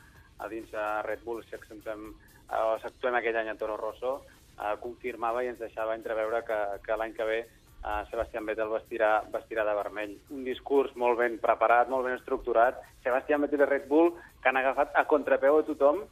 a 0.46 0.54
dins 0.54 0.70
de 0.70 0.90
Red 1.10 1.26
Bull, 1.26 1.42
si 1.50 1.58
accentuem, 1.58 2.12
eh, 2.52 2.76
s'actuem 2.82 3.16
aquell 3.20 3.36
any 3.38 3.50
a 3.50 3.56
Toro 3.60 3.78
Rosso, 3.78 4.22
eh, 4.58 4.76
confirmava 4.82 5.44
i 5.44 5.48
ens 5.52 5.60
deixava 5.60 5.96
entreveure 5.96 6.44
que, 6.48 6.58
que 6.86 6.98
l'any 6.98 7.14
que 7.14 7.26
ve 7.26 7.40
eh, 7.44 8.04
Sebastián 8.12 8.46
Vettel 8.46 8.70
vestirà, 8.74 9.24
vestirà 9.34 9.64
de 9.68 9.76
vermell. 9.78 10.16
Un 10.34 10.44
discurs 10.44 10.96
molt 10.96 11.20
ben 11.20 11.38
preparat, 11.40 11.90
molt 11.90 12.06
ben 12.08 12.18
estructurat. 12.18 12.80
Sebastián 13.04 13.42
Vettel 13.42 13.62
i 13.66 13.70
Red 13.70 13.88
Bull 13.88 14.14
que 14.42 14.50
han 14.50 14.58
agafat 14.58 14.96
a 14.96 15.06
contrapeu 15.10 15.60
a 15.60 15.66
tothom 15.68 16.04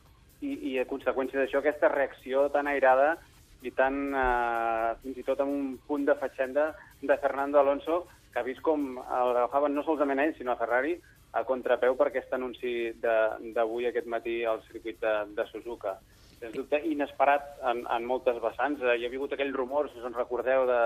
i, 0.41 0.53
i 0.73 0.77
a 0.79 0.85
conseqüència 0.89 1.39
d'això 1.39 1.59
aquesta 1.63 1.89
reacció 1.89 2.49
tan 2.53 2.67
airada 2.67 3.15
i 3.65 3.71
tan, 3.73 3.95
eh, 4.13 4.91
fins 5.01 5.17
i 5.17 5.23
tot 5.25 5.39
amb 5.41 5.51
un 5.51 5.77
punt 5.87 6.05
de 6.05 6.13
fatxenda 6.19 6.73
de 7.01 7.17
Fernando 7.17 7.59
Alonso, 7.59 8.03
que 8.33 8.39
ha 8.41 8.43
vist 8.45 8.61
com 8.61 8.97
l'agafaven 8.99 9.73
no 9.73 9.81
solament 9.87 10.19
ell, 10.19 10.33
sinó 10.37 10.51
a 10.53 10.59
Ferrari, 10.59 10.97
a 11.35 11.43
contrapeu 11.47 11.95
per 11.95 12.09
aquest 12.09 12.33
anunci 12.35 12.91
de- 13.01 13.51
d'avui 13.55 13.87
aquest 13.87 14.05
matí 14.11 14.43
al 14.45 14.61
circuit 14.67 14.99
de, 15.01 15.13
de 15.35 15.45
Suzuka. 15.49 15.95
Sens 16.45 16.55
dubte, 16.61 16.79
inesperat 16.85 17.57
en, 17.71 17.83
en 17.89 18.05
moltes 18.07 18.37
vessants. 18.43 18.81
Eh, 18.85 18.95
Hi 19.01 19.05
ha 19.05 19.11
hagut 19.11 19.33
aquell 19.35 19.53
rumor, 19.53 19.89
si 19.91 19.99
us 19.99 20.05
en 20.07 20.13
recordeu, 20.17 20.65
de, 20.69 20.79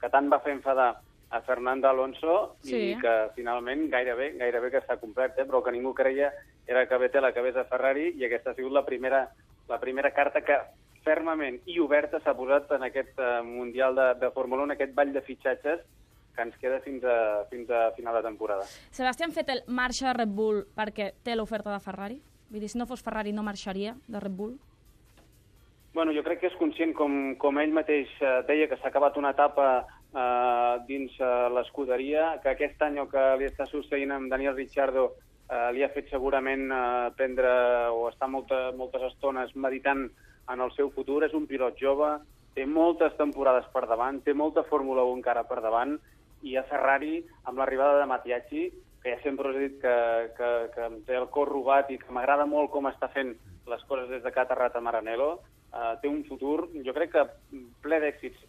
que 0.00 0.10
tant 0.12 0.28
va 0.32 0.40
fer 0.44 0.52
enfadar 0.56 0.92
a 1.34 1.40
Fernando 1.42 1.88
Alonso 1.88 2.56
Sí. 2.62 2.92
i 2.92 2.96
que 3.00 3.14
finalment 3.34 3.88
gairebé, 3.90 4.32
gairebé 4.38 4.70
que 4.70 4.80
s'ha 4.86 5.00
complert, 5.00 5.38
eh? 5.40 5.44
però 5.48 5.58
el 5.58 5.64
que 5.66 5.72
ningú 5.74 5.90
creia 5.94 6.28
era 6.66 6.84
que 6.86 6.98
Vettel 7.02 7.24
acabés 7.26 7.56
a 7.58 7.64
Ferrari 7.66 8.12
i 8.14 8.24
aquesta 8.28 8.52
ha 8.52 8.54
sigut 8.54 8.70
la 8.72 8.84
primera, 8.86 9.24
la 9.68 9.80
primera 9.82 10.12
carta 10.14 10.42
que 10.46 10.54
fermament 11.06 11.58
i 11.70 11.80
oberta 11.82 12.20
s'ha 12.22 12.34
posat 12.38 12.70
en 12.78 12.86
aquest 12.86 13.18
eh, 13.18 13.42
Mundial 13.42 13.94
de, 13.98 14.06
de 14.22 14.30
Fórmula 14.34 14.62
1, 14.68 14.74
aquest 14.76 14.94
ball 14.94 15.12
de 15.14 15.22
fitxatges 15.26 15.82
que 16.36 16.42
ens 16.44 16.56
queda 16.60 16.78
fins 16.84 17.02
a, 17.08 17.44
fins 17.50 17.70
a 17.74 17.90
final 17.96 18.14
de 18.18 18.22
temporada. 18.28 18.66
Sebastian 18.94 19.32
Vettel 19.34 19.62
marxa 19.66 20.10
de 20.12 20.16
Red 20.20 20.34
Bull 20.36 20.62
perquè 20.76 21.10
té 21.24 21.34
l'oferta 21.34 21.72
de 21.74 21.80
Ferrari? 21.80 22.20
Vull 22.50 22.62
dir, 22.62 22.68
si 22.70 22.78
no 22.78 22.86
fos 22.86 23.02
Ferrari 23.02 23.32
no 23.34 23.42
marxaria 23.42 23.96
de 24.06 24.20
Red 24.22 24.34
Bull? 24.38 24.54
Bueno, 25.96 26.12
jo 26.12 26.20
crec 26.20 26.42
que 26.42 26.48
és 26.50 26.56
conscient, 26.60 26.90
com, 26.92 27.12
com 27.40 27.56
ell 27.56 27.70
mateix 27.72 28.10
eh, 28.20 28.42
deia, 28.44 28.66
que 28.68 28.76
s'ha 28.76 28.90
acabat 28.90 29.14
una 29.16 29.30
etapa 29.32 29.68
eh, 29.80 30.74
dins 30.84 31.14
eh, 31.16 31.28
l'escuderia, 31.56 32.34
que 32.42 32.50
aquest 32.50 32.84
any 32.84 32.98
que 33.08 33.22
li 33.40 33.48
està 33.48 33.64
succeint 33.70 34.12
amb 34.12 34.28
Daniel 34.28 34.52
Ricciardo 34.58 35.06
eh, 35.14 35.70
li 35.72 35.86
ha 35.86 35.88
fet 35.94 36.12
segurament 36.12 36.66
eh, 36.68 36.82
prendre 37.16 37.54
o 37.96 38.10
estar 38.10 38.28
molta, 38.28 38.60
moltes 38.76 39.08
estones 39.08 39.56
meditant 39.56 40.04
en 40.52 40.66
el 40.66 40.76
seu 40.76 40.92
futur. 40.92 41.22
És 41.24 41.32
un 41.40 41.48
pilot 41.48 41.80
jove, 41.80 42.12
té 42.52 42.68
moltes 42.68 43.16
temporades 43.16 43.64
per 43.72 43.86
davant, 43.88 44.20
té 44.20 44.36
molta 44.36 44.68
Fórmula 44.68 45.08
1 45.08 45.22
encara 45.22 45.48
per 45.48 45.62
davant, 45.64 45.96
i 46.44 46.60
a 46.60 46.68
Ferrari, 46.68 47.22
amb 47.48 47.56
l'arribada 47.56 48.02
de 48.02 48.12
Matiachi, 48.12 48.68
que 49.00 49.16
ja 49.16 49.24
sempre 49.24 49.48
us 49.48 49.56
he 49.56 49.64
dit 49.70 49.80
que, 49.80 49.98
que, 50.36 50.54
que 50.76 50.92
em 50.92 51.00
té 51.08 51.16
el 51.16 51.32
cor 51.32 51.48
robat 51.56 51.88
i 51.88 51.96
que 52.04 52.12
m'agrada 52.12 52.44
molt 52.44 52.68
com 52.76 52.92
està 52.92 53.08
fent 53.16 53.32
les 53.64 53.88
coses 53.88 54.12
des 54.12 54.20
de 54.20 54.28
que 54.28 54.44
ha 54.44 54.44
aterrat 54.44 54.76
a 54.76 54.84
Maranello, 54.84 55.38
eh, 55.76 55.94
té 56.02 56.08
un 56.08 56.24
futur, 56.24 56.68
jo 56.84 56.96
crec 56.96 57.12
que 57.12 57.26
ple 57.84 58.00
d'èxits, 58.02 58.42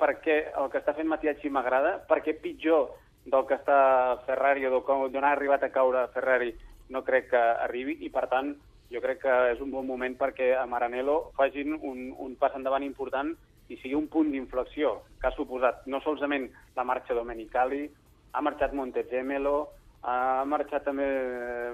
perquè 0.00 0.38
el 0.60 0.70
que 0.70 0.80
està 0.82 0.94
fent 0.96 1.08
Matiachi 1.08 1.50
m'agrada, 1.50 1.96
perquè 2.08 2.36
pitjor 2.40 2.92
del 3.26 3.46
que 3.48 3.56
està 3.58 4.20
Ferrari 4.26 4.66
o 4.68 4.80
d'on 5.10 5.24
ha 5.24 5.32
arribat 5.32 5.64
a 5.66 5.72
caure 5.74 6.06
Ferrari 6.14 6.52
no 6.94 7.02
crec 7.02 7.30
que 7.32 7.42
arribi 7.66 7.96
i, 8.06 8.10
per 8.14 8.28
tant, 8.30 8.52
jo 8.92 9.00
crec 9.02 9.24
que 9.24 9.36
és 9.50 9.62
un 9.62 9.72
bon 9.72 9.86
moment 9.86 10.14
perquè 10.18 10.52
a 10.54 10.66
Maranello 10.70 11.32
facin 11.38 11.74
un, 11.74 12.12
un 12.22 12.36
pas 12.38 12.54
endavant 12.54 12.84
important 12.86 13.32
i 13.68 13.78
sigui 13.80 13.96
un 13.98 14.06
punt 14.06 14.30
d'inflexió 14.30 15.00
que 15.18 15.26
ha 15.26 15.34
suposat 15.34 15.88
no 15.90 15.98
solament 16.04 16.46
la 16.76 16.84
marxa 16.86 17.16
Domenicali, 17.18 17.88
ha 18.32 18.42
marxat 18.44 18.76
Montezemelo, 18.78 19.56
ha 20.06 20.44
marxat 20.46 20.86
també 20.86 21.06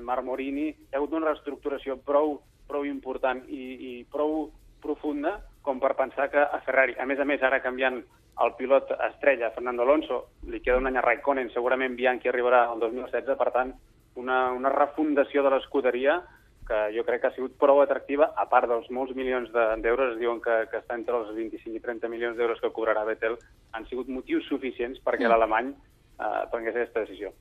Marmorini, 0.00 0.70
hi 0.70 0.94
ha 0.94 1.00
hagut 1.02 1.12
una 1.18 1.28
reestructuració 1.28 1.98
prou, 2.06 2.38
prou 2.72 2.88
important 2.88 3.44
i, 3.52 3.62
i 3.92 3.92
prou 4.10 4.48
profunda 4.82 5.36
com 5.62 5.78
per 5.78 5.94
pensar 5.94 6.28
que 6.32 6.42
a 6.42 6.58
Ferrari, 6.66 6.96
a 6.98 7.06
més 7.06 7.20
a 7.22 7.28
més, 7.28 7.42
ara 7.44 7.62
canviant 7.62 8.00
el 8.42 8.52
pilot 8.58 8.90
estrella, 9.12 9.52
Fernando 9.54 9.84
Alonso, 9.84 10.22
li 10.50 10.60
queda 10.64 10.80
un 10.80 10.88
any 10.88 10.98
a 10.98 11.04
Raikkonen, 11.04 11.52
segurament 11.54 11.94
Bianchi 11.94 12.30
arribarà 12.32 12.64
el 12.72 12.80
2016, 12.82 13.36
per 13.38 13.50
tant, 13.54 13.74
una, 14.18 14.38
una 14.56 14.72
refundació 14.72 15.44
de 15.44 15.52
l'escuderia 15.54 16.18
que 16.66 16.80
jo 16.94 17.04
crec 17.04 17.22
que 17.22 17.28
ha 17.30 17.34
sigut 17.36 17.54
prou 17.60 17.82
atractiva, 17.82 18.32
a 18.38 18.46
part 18.50 18.70
dels 18.70 18.88
molts 18.94 19.14
milions 19.18 19.50
d'euros, 19.52 20.08
de, 20.08 20.14
es 20.14 20.20
diuen 20.20 20.40
que, 20.42 20.62
que 20.70 20.78
està 20.80 20.96
entre 20.98 21.18
els 21.18 21.32
25 21.36 21.78
i 21.78 21.82
30 21.82 22.10
milions 22.10 22.38
d'euros 22.38 22.60
que 22.62 22.70
cobrarà 22.74 23.02
Vettel, 23.06 23.36
han 23.74 23.86
sigut 23.90 24.10
motius 24.10 24.46
suficients 24.50 25.02
perquè 25.02 25.26
mm. 25.26 25.32
l'alemany 25.32 25.72
eh, 26.18 26.42
prengués 26.52 26.76
aquesta 26.76 27.04
decisió. 27.04 27.32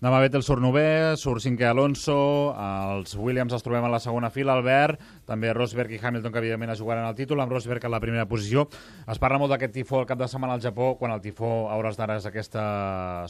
Demà 0.00 0.20
Vettel 0.22 0.44
surt 0.46 0.62
novè, 0.64 1.16
surt 1.20 1.44
cinquè 1.44 1.66
Alonso, 1.68 2.16
els 2.56 3.12
Williams 3.18 3.52
els 3.52 3.64
trobem 3.66 3.84
a 3.84 3.92
la 3.92 4.00
segona 4.00 4.30
fila, 4.32 4.54
Albert, 4.56 5.02
també 5.30 5.52
Rosberg 5.54 5.94
i 5.94 6.00
Hamilton, 6.02 6.34
que 6.34 6.42
evidentment 6.42 6.74
es 6.74 6.82
jugaran 6.82 7.06
el 7.06 7.16
títol, 7.18 7.40
amb 7.42 7.54
Rosberg 7.54 7.86
a 7.86 7.92
la 7.92 8.02
primera 8.02 8.26
posició. 8.28 8.66
Es 9.10 9.22
parla 9.22 9.38
molt 9.40 9.54
d'aquest 9.54 9.76
tifó 9.78 10.02
el 10.02 10.08
cap 10.10 10.18
de 10.18 10.28
setmana 10.30 10.56
al 10.58 10.64
Japó, 10.64 10.92
quan 10.98 11.14
el 11.14 11.22
tifó 11.22 11.70
a 11.70 11.78
hores 11.78 11.98
d'ara 12.00 12.18
és 12.18 12.26
aquesta 12.26 12.64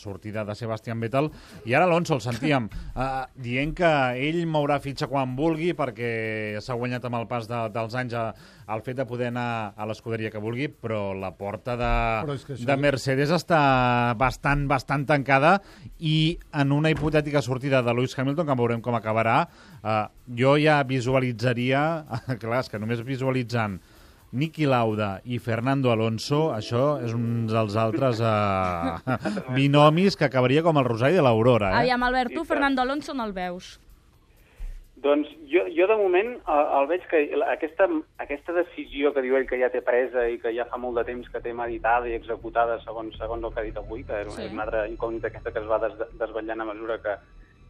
sortida 0.00 0.44
de 0.48 0.56
Sebastian 0.56 1.00
Vettel, 1.02 1.30
i 1.68 1.76
ara 1.76 1.88
Alonso 1.88 2.16
el 2.16 2.24
sentíem 2.24 2.70
eh, 2.96 3.10
dient 3.36 3.74
que 3.76 3.92
ell 4.30 4.40
mourà 4.50 4.80
fitxa 4.80 5.10
quan 5.10 5.36
vulgui, 5.36 5.74
perquè 5.76 6.60
s'ha 6.64 6.78
guanyat 6.78 7.06
amb 7.08 7.20
el 7.20 7.28
pas 7.30 7.48
de, 7.50 7.60
dels 7.74 7.96
anys 7.98 8.16
a, 8.16 8.24
el 8.70 8.84
fet 8.86 9.00
de 9.00 9.06
poder 9.08 9.30
anar 9.30 9.74
a 9.76 9.86
l'escuderia 9.88 10.30
que 10.32 10.42
vulgui, 10.42 10.68
però 10.70 11.10
la 11.16 11.32
porta 11.36 11.76
de, 11.78 11.90
això... 12.36 12.56
de 12.66 12.76
Mercedes 12.80 13.32
està 13.34 13.60
bastant, 14.18 14.66
bastant 14.70 15.06
tancada 15.08 15.56
i 15.98 16.38
en 16.56 16.72
una 16.72 16.92
hipotètica 16.92 17.42
sortida 17.42 17.82
de 17.82 17.94
Lewis 17.94 18.16
Hamilton, 18.18 18.46
que 18.46 18.58
veurem 18.60 18.84
com 18.84 18.96
acabarà, 18.96 19.42
eh, 19.82 20.04
jo 20.38 20.54
ja 20.60 20.80
visualitzaria, 20.86 21.82
clar, 22.42 22.62
és 22.64 22.70
que 22.72 22.80
només 22.82 23.02
visualitzant 23.06 23.80
Niki 24.30 24.66
Lauda 24.66 25.18
i 25.26 25.40
Fernando 25.42 25.90
Alonso, 25.90 26.48
això 26.54 27.00
és 27.02 27.14
un 27.16 27.48
dels 27.50 27.74
altres 27.74 28.20
eh, 28.22 29.18
binomis 29.58 30.16
que 30.16 30.28
acabaria 30.28 30.62
com 30.62 30.78
el 30.78 30.86
Rosari 30.86 31.18
de 31.18 31.24
l'Aurora. 31.26 31.72
Eh? 31.72 31.84
Aviam, 31.84 32.04
Albert, 32.06 32.36
tu 32.36 32.44
Fernando 32.46 32.82
Alonso 32.82 33.14
no 33.14 33.26
el 33.26 33.34
veus? 33.34 33.78
Doncs 35.00 35.30
jo, 35.48 35.64
jo 35.72 35.86
de 35.88 35.96
moment 35.96 36.34
el, 36.36 36.64
el 36.78 36.86
veig 36.90 37.04
que 37.10 37.20
aquesta, 37.48 37.88
aquesta 38.20 38.54
decisió 38.54 39.14
que 39.14 39.24
diu 39.24 39.38
ell 39.38 39.48
que 39.48 39.58
ja 39.58 39.70
té 39.72 39.80
presa 39.82 40.26
i 40.28 40.36
que 40.42 40.52
ja 40.52 40.68
fa 40.68 40.78
molt 40.78 41.00
de 41.00 41.06
temps 41.08 41.30
que 41.32 41.40
té 41.40 41.54
meditada 41.56 42.10
i 42.10 42.18
executada 42.18 42.76
segons, 42.84 43.16
segons 43.18 43.48
el 43.48 43.54
que 43.54 43.62
ha 43.62 43.66
dit 43.66 43.78
avui, 43.80 44.04
que 44.04 44.18
era 44.26 44.34
sí. 44.36 44.50
una 44.52 44.68
altra 44.68 44.84
incògnita 44.92 45.32
aquesta 45.32 45.54
que 45.54 45.62
es 45.64 45.70
va 45.70 45.80
des, 45.86 45.96
desvetllant 46.20 46.62
a 46.62 46.68
mesura 46.68 47.00
que, 47.02 47.16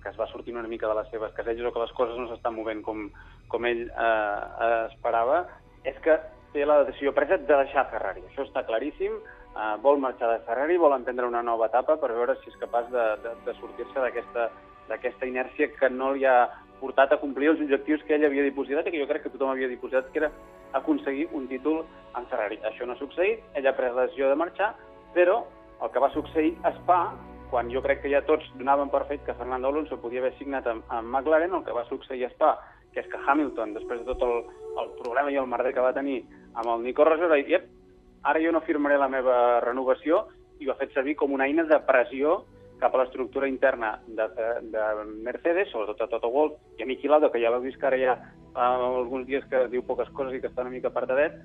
que 0.02 0.11
es 0.11 0.19
va 0.19 0.28
sortint 0.30 0.59
una 0.59 0.69
mica 0.69 0.88
de 0.88 0.97
les 0.99 1.11
seves 1.12 1.33
caselles 1.37 1.66
o 1.66 1.73
que 1.73 1.83
les 1.83 1.92
coses 1.97 2.19
no 2.19 2.28
s'estan 2.28 2.57
movent 2.57 2.83
com, 2.87 3.09
com 3.49 3.66
ell 3.69 3.87
eh, 3.88 4.87
esperava, 4.90 5.45
és 5.85 5.99
que 6.04 6.16
té 6.54 6.64
la 6.66 6.83
decisió 6.85 7.12
presa 7.16 7.38
de 7.38 7.61
deixar 7.64 7.88
Ferrari. 7.92 8.25
Això 8.30 8.47
està 8.47 8.64
claríssim. 8.66 9.19
Eh, 9.50 9.76
vol 9.83 10.00
marxar 10.02 10.30
de 10.33 10.42
Ferrari, 10.47 10.78
vol 10.78 10.97
emprendre 10.97 11.28
una 11.28 11.42
nova 11.42 11.69
etapa 11.71 11.99
per 12.00 12.12
veure 12.14 12.37
si 12.40 12.50
és 12.52 12.59
capaç 12.62 12.90
de, 12.95 13.07
de, 13.25 13.37
de 13.47 13.54
sortir-se 13.61 14.09
d'aquesta 14.90 15.28
inèrcia 15.28 15.71
que 15.76 15.90
no 15.90 16.12
li 16.14 16.26
ha 16.26 16.49
portat 16.80 17.12
a 17.12 17.21
complir 17.21 17.50
els 17.52 17.61
objectius 17.61 18.02
que 18.09 18.16
ell 18.16 18.25
havia 18.26 18.47
dipositat 18.47 18.87
i 18.88 18.95
que 18.95 19.00
jo 19.02 19.09
crec 19.11 19.26
que 19.26 19.33
tothom 19.35 19.52
havia 19.52 19.69
dipositat, 19.69 20.09
que 20.12 20.23
era 20.23 20.30
aconseguir 20.73 21.28
un 21.37 21.49
títol 21.50 21.83
en 22.16 22.26
Ferrari. 22.30 22.61
Això 22.66 22.87
no 22.87 22.97
ha 22.97 23.00
succeït, 23.00 23.42
ell 23.59 23.69
ha 23.69 23.76
pres 23.76 23.95
la 23.95 24.07
decisió 24.09 24.30
de 24.30 24.38
marxar, 24.38 24.73
però 25.14 25.42
el 25.83 25.90
que 25.92 26.02
va 26.02 26.12
succeir 26.14 26.54
a 26.64 26.73
Spa, 26.78 27.00
quan 27.50 27.71
jo 27.71 27.83
crec 27.83 28.02
que 28.02 28.11
ja 28.12 28.23
tots 28.26 28.47
donaven 28.57 28.90
per 28.90 29.04
fet 29.09 29.25
que 29.26 29.35
Fernando 29.35 29.69
Alonso 29.69 29.99
podia 30.00 30.23
haver 30.23 30.37
signat 30.38 30.66
amb, 30.71 30.85
amb 30.88 31.11
McLaren, 31.11 31.54
el 31.54 31.64
que 31.66 31.75
va 31.75 31.85
succeir 31.88 32.25
a 32.25 32.30
Spa, 32.30 32.54
que 32.95 33.02
és 33.02 33.11
que 33.11 33.19
Hamilton, 33.26 33.75
després 33.75 34.04
de 34.04 34.14
tot 34.14 34.23
el, 34.26 34.37
el 34.83 34.92
problema 35.02 35.30
i 35.30 35.38
el 35.40 35.50
merder 35.50 35.75
que 35.75 35.85
va 35.85 35.95
tenir 35.97 36.23
amb 36.54 36.71
el 36.71 36.87
Nico 36.87 37.04
Rosberg, 37.04 37.35
va 37.35 37.40
dir, 37.42 37.61
ara 38.23 38.42
jo 38.42 38.54
no 38.54 38.62
firmaré 38.66 38.99
la 38.99 39.11
meva 39.11 39.61
renovació, 39.64 40.25
i 40.61 40.69
ho 40.69 40.75
ha 40.75 40.80
fet 40.80 40.92
servir 40.95 41.16
com 41.16 41.33
una 41.33 41.47
eina 41.49 41.64
de 41.69 41.78
pressió 41.87 42.42
cap 42.80 42.95
a 42.95 43.02
l'estructura 43.02 43.49
interna 43.49 43.95
de, 44.07 44.26
de 44.73 44.85
Mercedes, 45.25 45.69
sobretot 45.73 46.07
a 46.07 46.11
Toto 46.14 46.30
Wolff 46.33 46.78
i 46.78 46.85
a 46.85 46.88
Niki 46.88 47.09
Lauda, 47.09 47.28
que 47.33 47.40
ja 47.42 47.52
l'heu 47.52 47.64
vist 47.64 47.80
que 47.80 47.88
ara 47.88 47.99
ja 48.00 48.16
fa 48.54 48.71
alguns 48.76 49.26
dies 49.28 49.45
que 49.50 49.66
diu 49.73 49.85
poques 49.87 50.09
coses 50.16 50.37
i 50.37 50.40
que 50.40 50.49
està 50.49 50.64
una 50.64 50.73
mica 50.73 50.88
apartadet, 50.88 51.37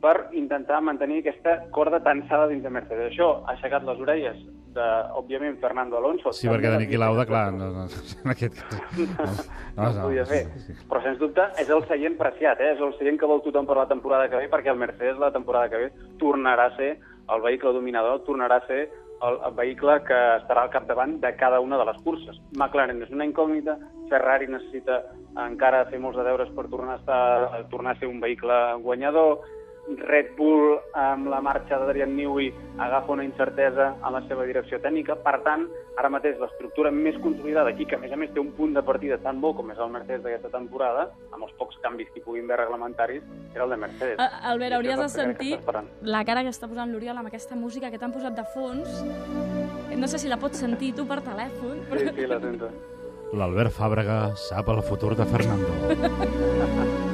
per 0.00 0.30
intentar 0.38 0.80
mantenir 0.80 1.20
aquesta 1.20 1.58
corda 1.74 2.00
tensada 2.04 2.48
dins 2.48 2.62
de 2.64 2.70
Mercedes. 2.70 3.12
Això 3.12 3.42
ha 3.44 3.56
aixecat 3.56 3.84
les 3.84 4.00
orelles 4.00 4.38
de, 4.74 4.86
òbviament, 5.18 5.58
Fernando 5.62 5.98
Alonso. 5.98 6.32
Sí, 6.36 6.48
perquè 6.50 6.72
de 6.72 6.80
Niki 6.82 7.00
Lauda, 7.00 7.24
clar, 7.28 7.48
no, 7.54 7.70
no, 7.74 7.86
en 7.88 8.32
aquest 8.34 8.60
cas... 8.60 8.78
No, 8.98 9.08
no, 9.08 9.26
no, 9.78 9.88
no 9.88 10.06
podia 10.06 10.26
fer. 10.28 10.44
Però, 10.88 11.02
sens 11.04 11.20
dubte, 11.20 11.48
és 11.62 11.72
el 11.74 11.84
seient 11.90 12.18
preciat, 12.20 12.62
eh? 12.62 12.74
és 12.76 12.84
el 12.84 12.94
seient 13.00 13.20
que 13.20 13.28
vol 13.30 13.42
tothom 13.44 13.68
per 13.68 13.78
la 13.80 13.88
temporada 13.90 14.30
que 14.30 14.40
ve, 14.40 14.48
perquè 14.52 14.72
el 14.74 14.80
Mercedes 14.80 15.20
la 15.20 15.32
temporada 15.34 15.70
que 15.72 15.84
ve 15.84 16.08
tornarà 16.22 16.70
a 16.70 16.76
ser 16.78 16.94
el 17.28 17.44
vehicle 17.44 17.74
dominador, 17.76 18.22
tornarà 18.26 18.62
a 18.62 18.66
ser 18.66 18.86
el, 19.22 19.38
el 19.44 19.54
vehicle 19.56 19.98
que 20.06 20.18
estarà 20.38 20.64
al 20.64 20.72
capdavant 20.72 21.18
de 21.20 21.34
cada 21.36 21.60
una 21.60 21.78
de 21.78 21.86
les 21.88 22.00
curses. 22.04 22.38
McLaren 22.56 23.02
és 23.04 23.12
una 23.14 23.26
incògnita, 23.28 23.76
Ferrari 24.08 24.48
necessita 24.50 25.02
encara 25.38 25.84
fer 25.90 26.00
molts 26.02 26.18
de 26.18 26.26
deures 26.26 26.50
per 26.56 26.66
tornar 26.72 26.96
a, 26.96 27.00
estar, 27.02 27.64
tornar 27.72 27.94
a 27.94 28.00
ser 28.00 28.08
un 28.10 28.20
vehicle 28.22 28.58
guanyador, 28.84 29.44
Red 29.96 30.34
Bull, 30.36 30.76
amb 30.92 31.28
la 31.32 31.40
marxa 31.40 31.78
d'Adrian 31.80 32.14
Newey, 32.16 32.50
agafa 32.78 33.14
una 33.14 33.24
incertesa 33.24 33.94
en 33.96 34.12
la 34.12 34.20
seva 34.28 34.44
direcció 34.48 34.80
tècnica. 34.84 35.16
Per 35.24 35.34
tant, 35.46 35.64
ara 35.98 36.10
mateix 36.12 36.36
l'estructura 36.40 36.92
més 36.94 37.16
consolidada 37.24 37.72
aquí, 37.72 37.86
que 37.88 37.96
a 37.96 38.02
més 38.02 38.12
a 38.12 38.18
més 38.20 38.32
té 38.34 38.42
un 38.42 38.52
punt 38.56 38.74
de 38.76 38.82
partida 38.84 39.18
tan 39.24 39.40
bo 39.40 39.54
com 39.56 39.72
és 39.72 39.80
el 39.80 39.90
Mercedes 39.94 40.22
d'aquesta 40.26 40.52
temporada, 40.52 41.08
amb 41.32 41.48
els 41.48 41.56
pocs 41.60 41.80
canvis 41.84 42.12
que 42.12 42.20
hi 42.20 42.26
puguin 42.26 42.44
haver 42.44 42.60
reglamentaris, 42.64 43.24
era 43.54 43.64
el 43.64 43.74
de 43.74 43.80
Mercedes. 43.86 44.20
Uh, 44.20 44.44
Albert, 44.52 44.78
hauries 44.78 45.02
de 45.02 45.08
sentir 45.14 45.52
la 46.02 46.22
cara 46.28 46.44
que 46.44 46.52
està 46.52 46.68
posant 46.68 46.92
l'Oriol 46.92 47.16
amb 47.16 47.32
aquesta 47.32 47.56
música 47.56 47.90
que 47.90 47.98
t'han 47.98 48.14
posat 48.14 48.36
de 48.36 48.46
fons. 48.54 49.02
No 49.98 50.06
sé 50.06 50.20
si 50.20 50.28
la 50.30 50.38
pots 50.38 50.60
sentir 50.60 50.92
tu 50.94 51.08
per 51.08 51.22
telèfon. 51.24 51.82
Però... 51.88 52.04
Sí, 52.04 52.14
sí, 52.14 52.30
la 52.30 52.40
sento. 52.44 52.70
L'Albert 53.36 53.74
Fàbrega 53.76 54.20
sap 54.40 54.70
el 54.72 54.80
futur 54.86 55.14
de 55.18 55.28
Fernando. 55.28 57.04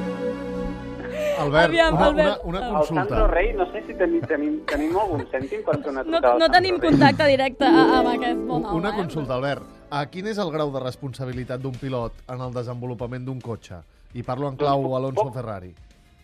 Albert, 1.39 1.69
Aviam, 1.69 1.93
una, 1.93 2.05
Albert, 2.05 2.41
una, 2.43 2.59
una 2.59 2.69
consulta. 2.69 3.01
El 3.01 3.09
Sandro 3.09 3.27
Rey, 3.27 3.53
no 3.53 3.65
sé 3.71 3.83
si 3.87 3.95
tenim, 3.99 4.21
tenim, 4.29 4.59
tenim 4.69 4.97
algun 4.99 5.25
cèntim 5.31 5.63
per 5.67 5.77
fer 5.81 5.91
una 5.93 6.03
No, 6.03 6.21
no 6.39 6.49
tenim 6.53 6.79
contacte 6.83 7.27
directe 7.29 7.69
amb 7.69 8.11
aquest 8.13 8.39
bon 8.39 8.63
home. 8.63 8.77
Una 8.79 8.93
consulta, 8.95 9.35
Albert. 9.39 9.67
A 9.95 10.05
quin 10.11 10.27
és 10.31 10.39
el 10.41 10.51
grau 10.51 10.71
de 10.73 10.81
responsabilitat 10.81 11.61
d'un 11.61 11.75
pilot 11.79 12.25
en 12.33 12.41
el 12.41 12.55
desenvolupament 12.55 13.27
d'un 13.27 13.41
cotxe? 13.41 13.81
I 14.15 14.23
parlo 14.23 14.49
en 14.49 14.57
clau 14.57 14.81
doncs, 14.81 14.97
Alonso-Ferrari. 14.99 15.73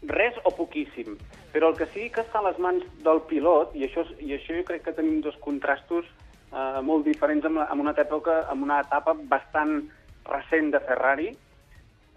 Res 0.10 0.40
o 0.44 0.52
poquíssim. 0.58 1.18
Però 1.54 1.70
el 1.70 1.78
que 1.78 1.86
sí 1.94 2.10
que 2.10 2.24
està 2.24 2.40
a 2.40 2.48
les 2.48 2.58
mans 2.64 2.84
del 3.06 3.22
pilot, 3.30 3.76
i 3.78 3.86
això, 3.86 4.06
i 4.20 4.34
això 4.38 4.56
jo 4.58 4.66
crec 4.68 4.88
que 4.88 4.96
tenim 4.98 5.22
dos 5.22 5.38
contrastos 5.44 6.08
eh, 6.52 6.82
molt 6.82 7.06
diferents 7.06 7.46
en, 7.46 7.60
en, 7.62 7.80
una 7.84 7.94
època, 7.94 8.42
en 8.52 8.64
una 8.64 8.82
etapa 8.82 9.14
bastant 9.30 9.82
recent 10.30 10.72
de 10.74 10.82
Ferrari, 10.88 11.32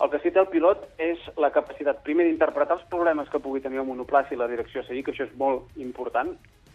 el 0.03 0.11
que 0.11 0.19
sí 0.25 0.33
té 0.35 0.41
el 0.43 0.51
pilot 0.51 0.83
és 0.99 1.23
la 1.39 1.53
capacitat, 1.55 2.03
primer, 2.07 2.27
d'interpretar 2.27 2.81
els 2.81 2.89
problemes 2.91 3.31
que 3.31 3.41
pugui 3.43 3.63
tenir 3.63 3.79
el 3.83 3.87
monoplaça 3.87 4.35
i 4.35 4.39
la 4.41 4.51
direcció 4.51 4.83
a 4.83 4.89
seguir, 4.89 5.05
que 5.07 5.15
això 5.15 5.29
és 5.29 5.37
molt 5.39 5.71
important, 5.79 6.35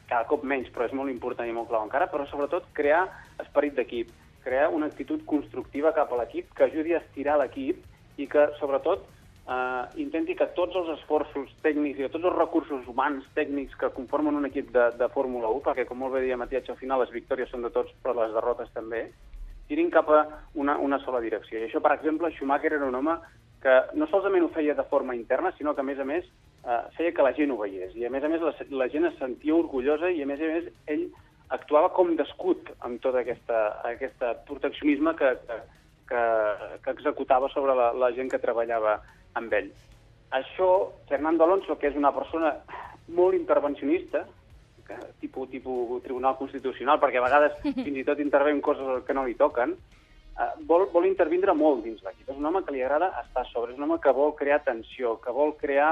cada 0.10 0.26
cop 0.30 0.46
menys, 0.48 0.72
però 0.74 0.88
és 0.88 0.96
molt 0.96 1.12
important 1.12 1.50
i 1.50 1.54
molt 1.54 1.70
clau 1.70 1.84
encara, 1.86 2.08
però 2.10 2.26
sobretot 2.30 2.72
crear 2.74 3.04
esperit 3.44 3.76
d'equip, 3.78 4.12
crear 4.44 4.70
una 4.74 4.88
actitud 4.90 5.26
constructiva 5.30 5.94
cap 5.94 6.12
a 6.14 6.22
l'equip 6.22 6.54
que 6.56 6.66
ajudi 6.66 6.96
a 6.96 7.04
estirar 7.04 7.38
l'equip 7.42 7.84
i 8.18 8.28
que, 8.28 8.48
sobretot, 8.60 9.04
eh, 9.46 9.84
intenti 10.02 10.36
que 10.40 10.48
tots 10.58 10.80
els 10.80 10.90
esforços 10.96 11.52
tècnics 11.66 12.00
i 12.00 12.10
tots 12.10 12.26
els 12.26 12.38
recursos 12.38 12.88
humans 12.88 13.28
tècnics 13.36 13.76
que 13.80 13.92
conformen 13.96 14.40
un 14.40 14.48
equip 14.50 14.72
de, 14.76 14.90
de 14.98 15.12
Fórmula 15.14 15.52
1, 15.60 15.66
perquè, 15.68 15.86
com 15.90 16.00
molt 16.02 16.16
bé 16.16 16.24
deia 16.26 16.40
Matías, 16.40 16.72
al 16.72 16.80
final 16.82 17.04
les 17.04 17.14
victòries 17.14 17.52
són 17.52 17.68
de 17.68 17.74
tots, 17.76 17.94
però 18.04 18.16
les 18.22 18.34
derrotes 18.34 18.72
també, 18.74 19.10
tirin 19.70 19.92
cap 19.94 20.10
a 20.10 20.24
una, 20.58 20.78
una 20.82 21.00
sola 21.06 21.22
direcció. 21.22 21.60
I 21.60 21.68
això, 21.68 21.82
per 21.86 21.94
exemple, 21.96 22.32
Schumacher 22.34 22.74
era 22.74 22.90
un 22.90 22.98
home 22.98 23.16
que 23.62 23.76
no 24.00 24.08
solament 24.10 24.48
ho 24.48 24.52
feia 24.56 24.76
de 24.76 24.86
forma 24.90 25.16
interna, 25.16 25.52
sinó 25.58 25.76
que, 25.76 25.84
a 25.84 25.88
més 25.88 26.00
a 26.00 26.08
més, 26.08 26.28
eh, 26.64 26.80
feia 26.98 27.14
que 27.16 27.26
la 27.26 27.34
gent 27.38 27.52
ho 27.54 27.60
veiés. 27.60 27.94
I, 27.96 28.06
a 28.08 28.14
més 28.14 28.24
a 28.24 28.32
més, 28.32 28.42
la, 28.42 28.54
la 28.82 28.88
gent 28.92 29.06
es 29.10 29.18
sentia 29.20 29.56
orgullosa 29.56 30.10
i, 30.10 30.24
a 30.24 30.30
més 30.30 30.42
a 30.42 30.50
més, 30.54 30.72
ell 30.88 31.06
actuava 31.56 31.92
com 31.94 32.16
d'escut 32.18 32.72
amb 32.86 33.02
tot 33.04 33.18
aquesta, 33.20 33.60
aquesta 33.90 34.34
proteccionisme 34.48 35.16
que, 35.20 35.34
que, 35.46 35.60
que, 36.10 36.24
que 36.86 36.96
executava 36.98 37.50
sobre 37.54 37.76
la, 37.78 37.92
la 37.94 38.12
gent 38.18 38.30
que 38.32 38.42
treballava 38.42 39.00
amb 39.38 39.54
ell. 39.54 39.72
Això, 40.40 40.70
Fernando 41.10 41.46
Alonso, 41.46 41.78
que 41.82 41.90
és 41.90 41.98
una 41.98 42.14
persona 42.14 42.54
molt 43.18 43.38
intervencionista, 43.38 44.26
tipus, 45.20 45.50
tipus 45.50 46.04
Tribunal 46.04 46.38
Constitucional, 46.40 47.00
perquè 47.02 47.20
a 47.20 47.26
vegades 47.26 47.58
fins 47.86 47.98
i 47.98 48.06
tot 48.08 48.22
intervenen 48.24 48.62
coses 48.66 49.04
que 49.08 49.16
no 49.16 49.26
li 49.28 49.36
toquen, 49.40 49.76
eh, 50.36 50.52
vol, 50.70 50.88
vol 50.94 51.08
intervindre 51.10 51.56
molt 51.58 51.84
dins 51.86 52.02
l'equip. 52.06 52.30
És 52.30 52.38
un 52.38 52.46
home 52.50 52.64
que 52.66 52.76
li 52.76 52.84
agrada 52.84 53.12
estar 53.24 53.46
sobre, 53.52 53.74
és 53.74 53.80
un 53.80 53.88
home 53.88 54.00
que 54.04 54.16
vol 54.16 54.36
crear 54.40 54.62
tensió, 54.66 55.18
que 55.24 55.34
vol 55.36 55.56
crear 55.60 55.92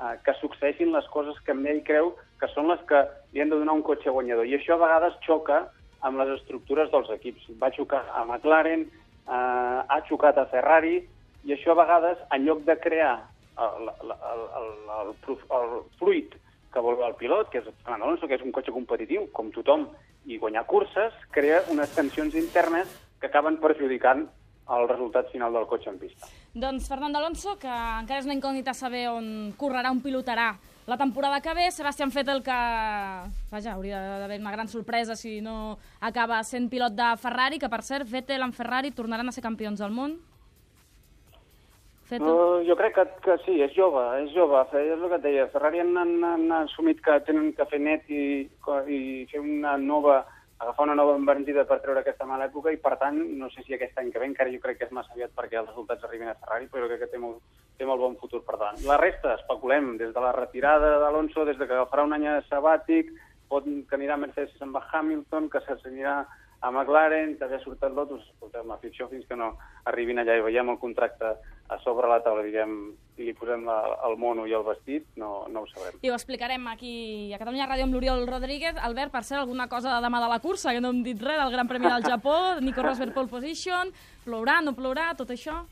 eh, 0.00 0.16
que 0.24 0.36
succeeixin 0.40 0.92
les 0.94 1.06
coses 1.14 1.38
que 1.46 1.56
ell 1.72 1.82
creu 1.86 2.14
que 2.40 2.48
són 2.54 2.70
les 2.72 2.80
que 2.88 3.04
li 3.34 3.42
han 3.42 3.52
de 3.52 3.60
donar 3.60 3.76
un 3.76 3.86
cotxe 3.86 4.10
guanyador. 4.10 4.48
I 4.48 4.56
això 4.56 4.76
a 4.76 4.84
vegades 4.84 5.18
xoca 5.26 5.64
amb 6.06 6.20
les 6.22 6.36
estructures 6.38 6.90
dels 6.92 7.10
equips. 7.12 7.50
Va 7.60 7.72
xocar 7.76 8.06
a 8.14 8.24
McLaren, 8.24 8.86
eh, 8.86 9.80
ha 9.86 10.00
xocat 10.08 10.38
a 10.38 10.48
Ferrari, 10.52 11.00
i 11.44 11.54
això 11.56 11.72
a 11.72 11.80
vegades, 11.82 12.18
en 12.32 12.44
lloc 12.44 12.64
de 12.68 12.76
crear 12.80 13.16
el, 13.60 13.88
el, 13.88 14.12
el, 14.12 14.42
el, 14.60 14.72
el, 15.00 15.38
el 15.58 15.76
fluid 16.00 16.36
que 16.72 16.82
vol 16.82 17.00
el 17.06 17.16
pilot, 17.18 17.50
que 17.50 17.60
és 17.62 17.68
Fernando 17.82 18.06
Alonso, 18.06 18.28
que 18.28 18.38
és 18.38 18.44
un 18.46 18.52
cotxe 18.54 18.74
competitiu, 18.74 19.28
com 19.34 19.50
tothom, 19.54 19.88
i 20.26 20.38
guanyar 20.38 20.66
curses, 20.68 21.14
crea 21.34 21.62
unes 21.72 21.90
tensions 21.96 22.36
internes 22.38 22.90
que 23.20 23.28
acaben 23.28 23.58
perjudicant 23.60 24.28
el 24.70 24.88
resultat 24.88 25.30
final 25.32 25.52
del 25.52 25.66
cotxe 25.66 25.90
en 25.90 25.98
pista. 25.98 26.28
Doncs 26.54 26.88
Fernando 26.88 27.18
Alonso, 27.18 27.56
que 27.58 27.70
encara 27.70 28.20
és 28.20 28.28
una 28.28 28.36
incògnita 28.36 28.74
saber 28.76 29.08
on 29.10 29.52
correrà, 29.58 29.90
on 29.90 30.02
pilotarà 30.04 30.52
la 30.86 30.98
temporada 30.98 31.40
que 31.40 31.54
ve. 31.54 31.70
Sebastián 31.70 32.10
Vettel, 32.14 32.42
que 32.42 32.58
vaja, 33.50 33.74
hauria 33.74 34.00
d'haver 34.22 34.40
una 34.40 34.54
gran 34.54 34.68
sorpresa 34.68 35.16
si 35.16 35.40
no 35.40 35.78
acaba 36.00 36.42
sent 36.44 36.70
pilot 36.70 36.94
de 36.94 37.10
Ferrari, 37.18 37.58
que 37.58 37.68
per 37.68 37.82
cert, 37.82 38.08
Vettel 38.10 38.42
en 38.46 38.52
Ferrari 38.54 38.90
tornaran 38.90 39.28
a 39.28 39.32
ser 39.32 39.42
campions 39.42 39.82
del 39.82 39.90
món. 39.94 40.18
Vettel? 42.10 42.26
Uh, 42.26 42.58
jo 42.66 42.76
crec 42.78 42.96
que, 42.98 43.06
que 43.24 43.38
sí, 43.44 43.60
és 43.62 43.72
jove, 43.76 44.02
és 44.24 44.34
jove. 44.34 44.64
És 44.74 44.92
el 44.96 45.06
que 45.06 45.16
et 45.20 45.24
deia, 45.24 45.46
Ferrari 45.54 45.82
han, 45.84 45.94
han, 46.00 46.12
han 46.26 46.52
assumit 46.64 47.00
que 47.04 47.20
tenen 47.28 47.52
que 47.56 47.66
fer 47.70 47.80
net 47.82 48.10
i, 48.10 48.44
i 48.90 49.00
fer 49.30 49.42
una 49.42 49.78
nova 49.78 50.24
agafar 50.60 50.84
una 50.84 50.94
nova 50.94 51.14
embranzida 51.16 51.62
per 51.64 51.78
treure 51.80 52.02
aquesta 52.02 52.26
mala 52.28 52.50
època 52.50 52.68
i, 52.68 52.76
per 52.76 52.98
tant, 53.00 53.16
no 53.40 53.48
sé 53.48 53.62
si 53.64 53.72
aquest 53.72 53.96
any 53.96 54.10
que 54.12 54.20
ve, 54.20 54.26
encara 54.28 54.52
jo 54.52 54.60
crec 54.60 54.76
que 54.76 54.88
és 54.90 54.92
massa 54.92 55.14
aviat 55.14 55.32
perquè 55.32 55.56
els 55.56 55.70
resultats 55.70 56.04
arribin 56.04 56.28
a 56.28 56.36
Ferrari, 56.36 56.68
però 56.68 56.90
crec 56.90 57.00
que 57.06 57.08
té 57.14 57.20
molt, 57.22 57.40
té 57.80 57.88
molt 57.88 58.02
bon 58.02 58.18
futur 58.20 58.42
per 58.44 58.58
davant. 58.58 58.82
La 58.84 58.98
resta, 59.00 59.38
especulem, 59.38 59.94
des 60.02 60.12
de 60.12 60.20
la 60.20 60.34
retirada 60.36 60.98
d'Alonso, 61.00 61.46
des 61.48 61.56
de 61.56 61.64
que 61.64 61.78
agafarà 61.78 62.04
un 62.04 62.12
any 62.18 62.28
sabàtic, 62.50 63.08
pot 63.48 63.64
que 63.64 63.96
anirà 63.96 64.20
Mercedes 64.20 64.68
va 64.74 64.84
Hamilton, 64.92 65.48
que 65.48 65.64
s'assenyarà 65.64 66.26
a 66.60 66.68
McLaren, 66.68 67.36
també 67.40 67.56
ha 67.56 67.62
sortit 67.62 67.94
Lotus, 67.96 68.26
escolteu, 68.34 68.66
afició 68.74 69.08
fins 69.08 69.24
que 69.28 69.36
no 69.38 69.54
arribin 69.88 70.20
allà 70.20 70.36
i 70.36 70.44
veiem 70.44 70.68
el 70.68 70.78
contracte 70.80 71.32
a 71.70 71.78
sobre 71.80 72.08
la 72.10 72.18
taula, 72.20 72.42
diguem, 72.44 72.74
i 73.16 73.24
li 73.24 73.34
posem 73.36 73.64
la, 73.64 73.78
el 74.08 74.18
mono 74.20 74.44
i 74.48 74.52
el 74.56 74.64
vestit, 74.66 75.06
no, 75.20 75.46
no 75.48 75.62
ho 75.64 75.70
sabrem. 75.70 75.96
I 76.04 76.10
ho 76.10 76.16
explicarem 76.18 76.66
aquí 76.68 76.92
a 77.32 77.40
Catalunya 77.40 77.68
Ràdio 77.70 77.86
amb 77.86 77.96
l'Oriol 77.96 78.26
Rodríguez. 78.28 78.76
Albert, 78.76 79.12
per 79.14 79.24
ser 79.24 79.38
alguna 79.40 79.68
cosa 79.72 79.94
de 79.94 80.04
demà 80.04 80.20
de 80.20 80.30
la 80.32 80.40
cursa, 80.44 80.74
que 80.76 80.84
no 80.84 80.92
hem 80.92 81.02
dit 81.06 81.20
res 81.22 81.40
del 81.40 81.52
Gran 81.54 81.70
Premi 81.70 81.88
del 81.88 82.04
Japó, 82.04 82.36
Nico 82.64 82.84
Rosberg 82.84 83.16
pole 83.16 83.32
position, 83.32 83.94
plourà, 84.26 84.60
no 84.64 84.76
plourà, 84.76 85.14
tot 85.16 85.32
això? 85.32 85.62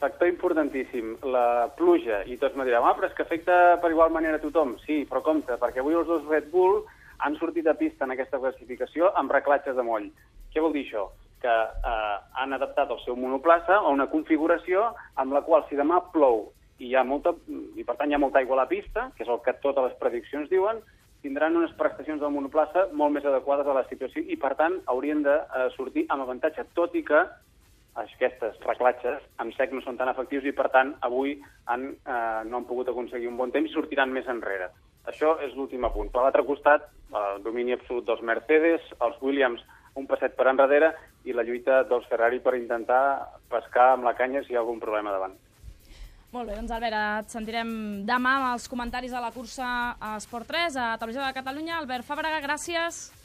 Factor 0.00 0.28
importantíssim, 0.28 1.18
la 1.32 1.68
pluja, 1.76 2.24
i 2.28 2.38
tots 2.40 2.56
me 2.56 2.64
diran, 2.66 2.84
ah, 2.88 2.96
però 2.96 3.08
és 3.10 3.14
que 3.16 3.24
afecta 3.24 3.78
per 3.82 3.92
igual 3.92 4.12
manera 4.12 4.40
a 4.40 4.42
tothom. 4.42 4.78
Sí, 4.86 5.02
però 5.08 5.20
compte, 5.24 5.60
perquè 5.60 5.84
avui 5.84 5.96
els 5.96 6.08
dos 6.08 6.24
Red 6.32 6.48
Bull 6.52 6.82
han 7.18 7.36
sortit 7.38 7.66
a 7.68 7.76
pista 7.78 8.04
en 8.04 8.14
aquesta 8.14 8.40
classificació 8.42 9.12
amb 9.20 9.32
reclatges 9.32 9.76
de 9.76 9.84
moll. 9.86 10.10
Què 10.52 10.62
vol 10.62 10.74
dir 10.74 10.86
això? 10.86 11.08
Que 11.42 11.52
eh, 11.52 12.16
han 12.40 12.56
adaptat 12.56 12.90
el 12.90 13.00
seu 13.04 13.16
monoplaça 13.20 13.78
a 13.80 13.92
una 13.92 14.08
configuració 14.12 14.90
amb 15.20 15.36
la 15.36 15.44
qual 15.46 15.66
si 15.68 15.78
demà 15.78 16.00
plou 16.12 16.48
i, 16.78 16.88
hi 16.88 16.94
ha 16.96 17.04
molta, 17.06 17.34
i 17.48 17.84
per 17.86 17.96
tant 17.98 18.10
hi 18.10 18.16
ha 18.16 18.22
molta 18.22 18.40
aigua 18.40 18.58
a 18.58 18.64
la 18.64 18.70
pista, 18.70 19.10
que 19.16 19.24
és 19.24 19.30
el 19.30 19.40
que 19.44 19.56
totes 19.62 19.88
les 19.88 19.96
prediccions 20.00 20.50
diuen, 20.50 20.82
tindran 21.24 21.56
unes 21.56 21.72
prestacions 21.78 22.20
del 22.20 22.32
monoplaça 22.34 22.88
molt 22.92 23.14
més 23.14 23.24
adequades 23.24 23.66
a 23.66 23.76
la 23.78 23.86
situació 23.88 24.24
i, 24.28 24.36
per 24.40 24.52
tant, 24.58 24.80
haurien 24.92 25.22
de 25.24 25.38
eh, 25.40 25.68
sortir 25.76 26.04
amb 26.08 26.26
avantatge, 26.26 26.66
tot 26.76 26.96
i 26.98 27.04
que 27.06 27.22
aquestes 28.02 28.56
reclatges 28.66 29.22
amb 29.42 29.54
sec 29.54 29.72
no 29.72 29.80
són 29.84 29.96
tan 30.00 30.10
efectius 30.10 30.46
i, 30.48 30.52
per 30.56 30.66
tant, 30.74 30.92
avui 31.06 31.36
han, 31.70 31.92
eh, 31.94 32.40
no 32.50 32.58
han 32.58 32.66
pogut 32.68 32.90
aconseguir 32.90 33.30
un 33.30 33.38
bon 33.40 33.54
temps 33.54 33.70
i 33.70 33.74
sortiran 33.74 34.12
més 34.12 34.28
enrere. 34.28 34.68
Això 35.10 35.36
és 35.44 35.54
l'últim 35.54 35.84
apunt. 35.84 36.10
Per 36.12 36.22
l'altre 36.22 36.44
costat, 36.48 36.88
el 37.14 37.42
domini 37.44 37.76
absolut 37.76 38.06
dels 38.08 38.22
Mercedes, 38.24 38.84
els 39.04 39.20
Williams 39.22 39.62
un 39.94 40.06
passet 40.10 40.34
per 40.34 40.48
enrere 40.50 40.90
i 41.24 41.34
la 41.36 41.44
lluita 41.46 41.82
dels 41.88 42.06
Ferrari 42.10 42.40
per 42.42 42.56
intentar 42.58 43.02
pescar 43.50 43.92
amb 43.94 44.08
la 44.08 44.14
canya 44.18 44.42
si 44.42 44.52
hi 44.52 44.58
ha 44.58 44.62
algun 44.64 44.80
problema 44.82 45.14
davant. 45.14 45.36
Molt 46.34 46.50
bé, 46.50 46.56
doncs 46.58 46.72
Albert, 46.74 46.96
et 47.22 47.30
sentirem 47.30 47.68
demà 48.08 48.32
amb 48.40 48.48
els 48.56 48.66
comentaris 48.66 49.12
de 49.14 49.20
la 49.22 49.30
cursa 49.30 49.68
a 49.94 50.16
Esport 50.18 50.50
3, 50.50 50.74
a 50.82 50.88
Televisió 50.98 51.22
de 51.22 51.36
Catalunya. 51.36 51.78
Albert 51.78 52.08
Fàbrega, 52.08 52.42
gràcies. 52.42 53.14